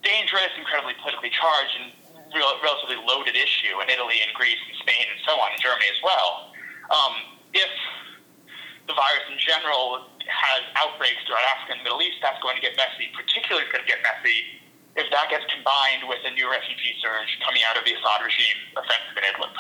dangerous, 0.03 0.51
incredibly 0.59 0.95
politically 0.99 1.31
charged, 1.31 1.75
and 1.79 1.95
real, 2.35 2.51
relatively 2.67 2.99
loaded 2.99 3.39
issue 3.39 3.79
in 3.79 3.87
Italy 3.87 4.19
and 4.27 4.35
Greece 4.35 4.59
and 4.67 4.75
Spain 4.83 5.07
and 5.07 5.21
so 5.23 5.39
on, 5.39 5.55
and 5.55 5.61
Germany 5.63 5.87
as 5.87 6.01
well. 6.03 6.51
Um, 6.91 7.15
if 7.55 7.71
the 8.87 8.95
virus 8.95 9.27
in 9.31 9.39
general 9.39 10.07
has 10.27 10.63
outbreaks 10.79 11.23
throughout 11.27 11.47
Africa 11.55 11.79
and 11.79 11.81
the 11.83 11.87
Middle 11.87 12.03
East, 12.03 12.19
that's 12.23 12.39
going 12.43 12.59
to 12.59 12.63
get 12.63 12.75
messy. 12.75 13.11
Particularly, 13.15 13.67
it's 13.67 13.75
going 13.75 13.83
to 13.83 13.91
get 13.91 14.03
messy 14.03 14.63
if 14.97 15.07
that 15.13 15.29
gets 15.29 15.45
combined 15.53 16.09
with 16.09 16.25
a 16.25 16.33
new 16.33 16.49
refugee 16.49 16.97
surge 17.05 17.29
coming 17.45 17.61
out 17.69 17.77
of 17.77 17.85
the 17.85 17.93
Assad 17.93 18.25
regime 18.25 18.59
offensive 18.81 19.13
in 19.13 19.25
Idlib, 19.29 19.53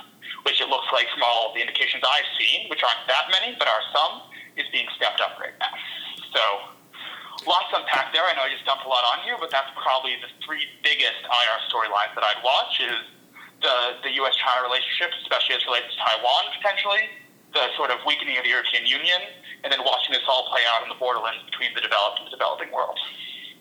which 0.48 0.64
it 0.64 0.68
looks 0.72 0.88
like 0.90 1.06
from 1.12 1.22
all 1.22 1.52
the 1.52 1.60
indications 1.60 2.00
I've 2.00 2.30
seen, 2.40 2.72
which 2.72 2.80
aren't 2.80 3.04
that 3.04 3.28
many, 3.28 3.52
but 3.60 3.68
are 3.68 3.84
some, 3.92 4.32
is 4.56 4.64
being 4.72 4.88
stepped 4.96 5.20
up 5.20 5.36
right 5.36 5.52
now. 5.60 5.76
So 6.32 6.42
lots 7.44 7.68
to 7.76 7.84
unpack 7.84 8.16
there. 8.16 8.24
I 8.24 8.32
know 8.32 8.48
I 8.48 8.50
just 8.50 8.64
dumped 8.64 8.88
a 8.88 8.90
lot 8.90 9.04
on 9.12 9.28
you, 9.28 9.36
but 9.36 9.52
that's 9.52 9.68
probably 9.76 10.16
the 10.24 10.32
three 10.40 10.64
biggest 10.80 11.20
IR 11.28 11.58
storylines 11.68 12.16
that 12.16 12.24
I'd 12.24 12.40
watch 12.40 12.80
is 12.80 12.96
the, 13.60 14.00
the 14.08 14.12
U.S.-China 14.24 14.64
relationship, 14.64 15.12
especially 15.20 15.60
as 15.60 15.62
it 15.62 15.68
relates 15.68 15.92
to 15.92 15.96
Taiwan 16.00 16.48
potentially, 16.56 17.12
the 17.52 17.68
sort 17.76 17.90
of 17.90 17.98
weakening 18.06 18.36
of 18.36 18.44
the 18.44 18.50
European 18.50 18.86
Union, 18.86 19.20
and 19.64 19.72
then 19.72 19.80
watching 19.84 20.12
this 20.12 20.22
all 20.28 20.48
play 20.50 20.62
out 20.68 20.82
in 20.82 20.88
the 20.88 20.94
borderlands 20.96 21.42
between 21.44 21.74
the 21.74 21.80
developed 21.80 22.20
and 22.20 22.26
the 22.26 22.30
developing 22.30 22.70
world. 22.72 22.98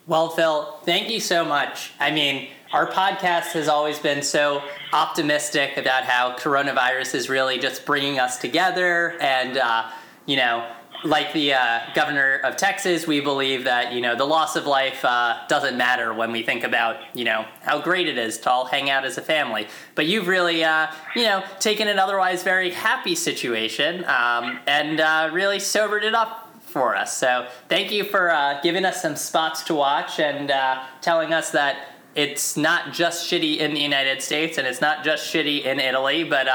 Well, 0.07 0.29
Phil, 0.29 0.77
thank 0.83 1.09
you 1.09 1.19
so 1.19 1.43
much. 1.43 1.91
I 1.99 2.11
mean, 2.11 2.49
our 2.71 2.85
podcast 2.85 3.53
has 3.53 3.67
always 3.67 3.97
been 3.97 4.21
so 4.21 4.61
optimistic 4.93 5.77
about 5.77 6.03
how 6.03 6.35
coronavirus 6.35 7.15
is 7.15 7.29
really 7.29 7.57
just 7.57 7.85
bringing 7.85 8.19
us 8.19 8.37
together. 8.37 9.17
And, 9.19 9.57
uh, 9.57 9.89
you 10.27 10.35
know, 10.35 10.69
like 11.05 11.33
the 11.33 11.53
uh, 11.53 11.79
governor 11.93 12.37
of 12.43 12.57
Texas, 12.57 13.05
we 13.05 13.19
believe 13.19 13.63
that, 13.65 13.93
you 13.93 14.01
know, 14.01 14.15
the 14.15 14.25
loss 14.25 14.55
of 14.55 14.65
life 14.65 15.05
uh, 15.05 15.39
doesn't 15.47 15.77
matter 15.77 16.13
when 16.13 16.31
we 16.31 16.41
think 16.41 16.63
about, 16.63 16.97
you 17.13 17.23
know, 17.23 17.45
how 17.61 17.79
great 17.79 18.07
it 18.07 18.17
is 18.17 18.39
to 18.39 18.49
all 18.49 18.65
hang 18.65 18.89
out 18.89 19.05
as 19.05 19.17
a 19.17 19.21
family. 19.21 19.67
But 19.93 20.07
you've 20.07 20.27
really, 20.27 20.63
uh, 20.63 20.87
you 21.15 21.23
know, 21.23 21.43
taken 21.59 21.87
an 21.87 21.99
otherwise 21.99 22.43
very 22.43 22.71
happy 22.71 23.13
situation 23.13 24.03
um, 24.05 24.59
and 24.65 24.99
uh, 24.99 25.29
really 25.31 25.59
sobered 25.59 26.03
it 26.03 26.15
up 26.15 26.51
for 26.61 26.95
us. 26.95 27.15
So 27.17 27.47
thank 27.69 27.91
you 27.91 28.03
for 28.03 28.31
uh, 28.31 28.59
giving 28.61 28.83
us 28.83 29.01
some 29.01 29.15
spots 29.15 29.63
to 29.65 29.75
watch 29.75 30.19
and 30.19 30.49
uh, 30.49 30.83
telling 31.01 31.33
us 31.33 31.51
that 31.51 31.89
it's 32.15 32.57
not 32.57 32.93
just 32.93 33.29
shitty 33.31 33.57
in 33.57 33.73
the 33.73 33.79
United 33.79 34.21
States 34.21 34.57
and 34.57 34.65
it's 34.65 34.81
not 34.81 35.03
just 35.03 35.31
shitty 35.31 35.65
in 35.65 35.79
Italy, 35.79 36.23
but 36.23 36.47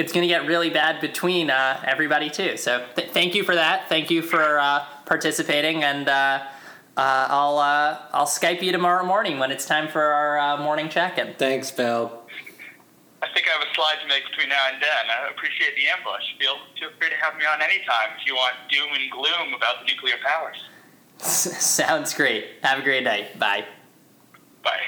it's 0.00 0.12
going 0.12 0.22
to 0.22 0.28
get 0.28 0.46
really 0.46 0.70
bad 0.70 1.00
between 1.00 1.50
uh, 1.50 1.82
everybody 1.86 2.30
too. 2.30 2.56
So 2.56 2.86
th- 2.96 3.10
thank 3.10 3.34
you 3.34 3.44
for 3.44 3.54
that. 3.54 3.88
Thank 3.88 4.10
you 4.10 4.22
for 4.22 4.58
uh, 4.58 4.84
participating, 5.04 5.84
and 5.84 6.08
uh, 6.08 6.46
I'll 6.96 7.58
I'll 7.58 8.26
Skype 8.26 8.62
you 8.62 8.72
tomorrow 8.72 9.04
morning 9.04 9.38
when 9.38 9.50
it's 9.50 9.66
time 9.66 9.88
for 9.88 10.02
our 10.02 10.58
morning 10.58 10.88
check-in. 10.88 11.34
Thanks, 11.34 11.70
Phil. 11.70 12.20
I 13.22 13.28
think 13.34 13.46
I 13.46 13.50
have 13.50 13.68
a 13.68 13.74
slide 13.74 13.96
to 14.00 14.08
make 14.08 14.24
between 14.30 14.48
now 14.48 14.68
and 14.72 14.82
then. 14.82 15.10
I 15.10 15.30
appreciate 15.30 15.76
the 15.76 15.88
ambush. 15.88 16.24
Feel, 16.38 16.56
feel 16.78 16.88
free 16.98 17.10
to 17.10 17.16
have 17.16 17.36
me 17.36 17.44
on 17.44 17.60
anytime 17.60 18.16
if 18.18 18.26
you 18.26 18.34
want 18.34 18.54
doom 18.70 18.88
and 18.94 19.10
gloom 19.10 19.52
about 19.54 19.80
the 19.80 19.92
nuclear 19.92 20.14
powers. 20.24 20.56
Sounds 21.18 22.14
great. 22.14 22.46
Have 22.62 22.78
a 22.78 22.82
great 22.82 23.04
night. 23.04 23.38
Bye. 23.38 23.66
Bye. 24.62 24.80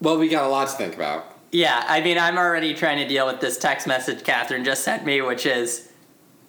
Well, 0.00 0.18
we 0.18 0.28
got 0.28 0.44
a 0.44 0.48
lot 0.48 0.68
to 0.68 0.74
think 0.74 0.94
about. 0.94 1.33
Yeah, 1.54 1.84
I 1.86 2.00
mean, 2.00 2.18
I'm 2.18 2.36
already 2.36 2.74
trying 2.74 2.98
to 2.98 3.06
deal 3.06 3.28
with 3.28 3.38
this 3.38 3.56
text 3.58 3.86
message 3.86 4.24
Catherine 4.24 4.64
just 4.64 4.82
sent 4.82 5.04
me, 5.04 5.20
which 5.20 5.46
is 5.46 5.88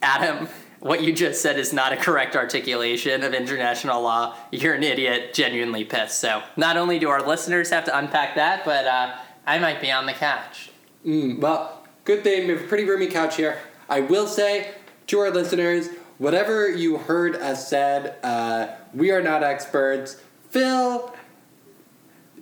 Adam, 0.01 0.49
what 0.79 1.03
you 1.03 1.13
just 1.13 1.43
said 1.43 1.59
is 1.59 1.71
not 1.71 1.93
a 1.93 1.95
correct 1.95 2.35
articulation 2.35 3.21
of 3.21 3.35
international 3.35 4.01
law. 4.01 4.35
You're 4.51 4.73
an 4.73 4.81
idiot, 4.81 5.35
genuinely 5.35 5.85
pissed. 5.85 6.19
So 6.19 6.41
not 6.57 6.75
only 6.75 6.97
do 6.97 7.09
our 7.09 7.21
listeners 7.21 7.69
have 7.69 7.85
to 7.85 7.95
unpack 7.95 8.33
that, 8.33 8.65
but 8.65 8.87
uh, 8.87 9.17
I 9.45 9.59
might 9.59 9.79
be 9.79 9.91
on 9.91 10.07
the 10.07 10.13
couch. 10.13 10.71
Mm, 11.05 11.39
well, 11.39 11.85
good 12.03 12.23
thing 12.23 12.47
we 12.47 12.53
have 12.53 12.63
a 12.63 12.67
pretty 12.67 12.85
roomy 12.85 13.05
couch 13.05 13.37
here. 13.37 13.59
I 13.87 13.99
will 13.99 14.25
say 14.25 14.71
to 15.05 15.19
our 15.19 15.29
listeners, 15.29 15.89
whatever 16.17 16.67
you 16.67 16.97
heard 16.97 17.35
us 17.35 17.67
said, 17.67 18.15
uh, 18.23 18.69
we 18.91 19.11
are 19.11 19.21
not 19.21 19.43
experts. 19.43 20.19
Phil 20.49 21.13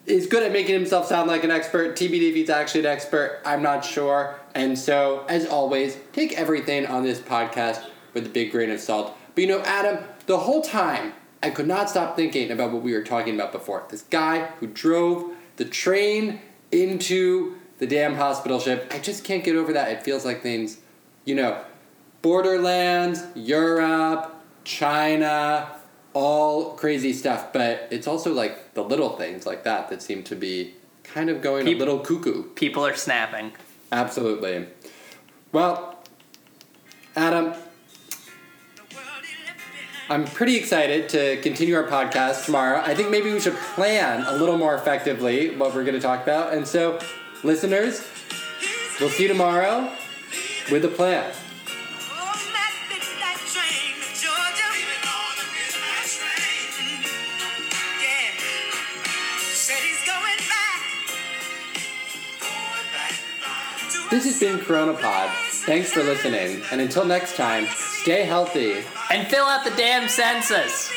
is 0.06 0.28
good 0.28 0.44
at 0.44 0.52
making 0.52 0.74
himself 0.74 1.08
sound 1.08 1.28
like 1.28 1.44
an 1.44 1.52
expert. 1.52 1.96
TBD 1.96 2.30
if 2.30 2.36
he's 2.36 2.50
actually 2.50 2.82
an 2.82 2.88
expert, 2.88 3.42
I'm 3.46 3.62
not 3.62 3.86
sure. 3.86 4.40
And 4.54 4.78
so, 4.78 5.26
as 5.30 5.46
always, 5.46 5.98
take 6.12 6.34
everything 6.34 6.86
on 6.86 7.04
this 7.04 7.20
podcast 7.20 7.86
with 8.14 8.26
a 8.26 8.30
big 8.30 8.52
grain 8.52 8.70
of 8.70 8.80
salt. 8.80 9.16
But 9.36 9.42
you 9.42 9.48
know, 9.48 9.62
Adam, 9.62 10.04
the 10.26 10.40
whole 10.40 10.62
time 10.62 11.14
I 11.42 11.50
could 11.50 11.68
not 11.68 11.90
stop 11.90 12.16
thinking 12.16 12.52
about 12.52 12.72
what 12.72 12.84
we 12.84 12.94
were 12.94 13.04
talking 13.04 13.36
about 13.36 13.52
before. 13.52 13.84
This 13.90 14.04
guy 14.04 14.46
who 14.60 14.68
drove 14.68 15.36
the 15.58 15.66
train 15.66 16.42
into 16.72 17.56
the 17.80 17.88
damn 17.88 18.16
hospital 18.16 18.60
ship. 18.60 18.92
I 18.94 19.00
just 19.00 19.24
can't 19.24 19.44
get 19.44 19.56
over 19.56 19.74
that. 19.74 19.92
It 19.92 20.04
feels 20.04 20.26
like 20.26 20.42
things, 20.42 20.78
you 21.26 21.36
know, 21.36 21.62
borderlands, 22.22 23.24
Europe, 23.36 24.34
China, 24.64 25.70
all 26.14 26.72
crazy 26.76 27.14
stuff. 27.14 27.54
But 27.54 27.88
it's 27.92 28.08
also 28.08 28.34
like 28.34 28.74
the 28.74 28.84
little 28.84 29.18
things 29.18 29.46
like 29.46 29.64
that 29.64 29.90
that 29.90 30.02
seem 30.02 30.24
to 30.24 30.36
be 30.36 30.74
kind 31.04 31.30
of 31.30 31.42
going 31.42 31.66
People- 31.66 31.84
a 31.84 31.86
little 31.86 32.00
cuckoo. 32.00 32.44
People 32.56 32.86
are 32.86 32.96
snapping. 32.96 33.52
Absolutely. 33.92 34.68
Well, 35.52 36.00
Adam, 37.16 37.54
I'm 40.10 40.26
pretty 40.26 40.56
excited 40.56 41.10
to 41.10 41.38
continue 41.42 41.76
our 41.76 41.84
podcast 41.88 42.46
tomorrow. 42.46 42.82
I 42.84 42.94
think 42.96 43.10
maybe 43.10 43.32
we 43.32 43.40
should 43.40 43.56
plan 43.56 44.24
a 44.28 44.34
little 44.34 44.58
more 44.58 44.76
effectively 44.76 45.56
what 45.56 45.74
we're 45.74 45.84
going 45.84 45.96
to 45.96 46.02
talk 46.02 46.24
about. 46.24 46.54
And 46.54 46.68
so, 46.68 47.00
listeners, 47.44 48.04
we'll 49.00 49.10
see 49.10 49.24
you 49.24 49.30
tomorrow 49.30 49.90
with 50.72 50.84
a 50.86 50.90
plan. 50.90 51.32
This 64.14 64.26
has 64.26 64.40
been 64.40 64.60
Corona 64.60 64.94
Pod. 64.94 65.32
Thanks 65.66 65.92
for 65.92 66.04
listening. 66.04 66.62
And 66.72 66.80
until 66.80 67.04
next 67.04 67.36
time, 67.36 67.66
stay 68.04 68.26
healthy. 68.26 68.84
And 69.10 69.28
fill 69.28 69.46
out 69.46 69.64
the 69.64 69.72
damn 69.72 70.08
census. 70.08 70.92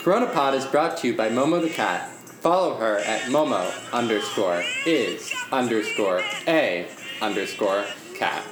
Coronapod 0.00 0.54
is 0.54 0.66
brought 0.66 0.96
to 0.96 1.06
you 1.06 1.16
by 1.16 1.28
Momo 1.28 1.62
the 1.62 1.70
Cat. 1.70 2.10
Follow 2.42 2.74
her 2.74 2.98
at 2.98 3.20
Momo 3.30 3.70
underscore 3.92 4.64
is 4.84 5.31
underscore 5.52 6.22
a 6.48 6.86
underscore 7.20 7.84
cat. 8.14 8.51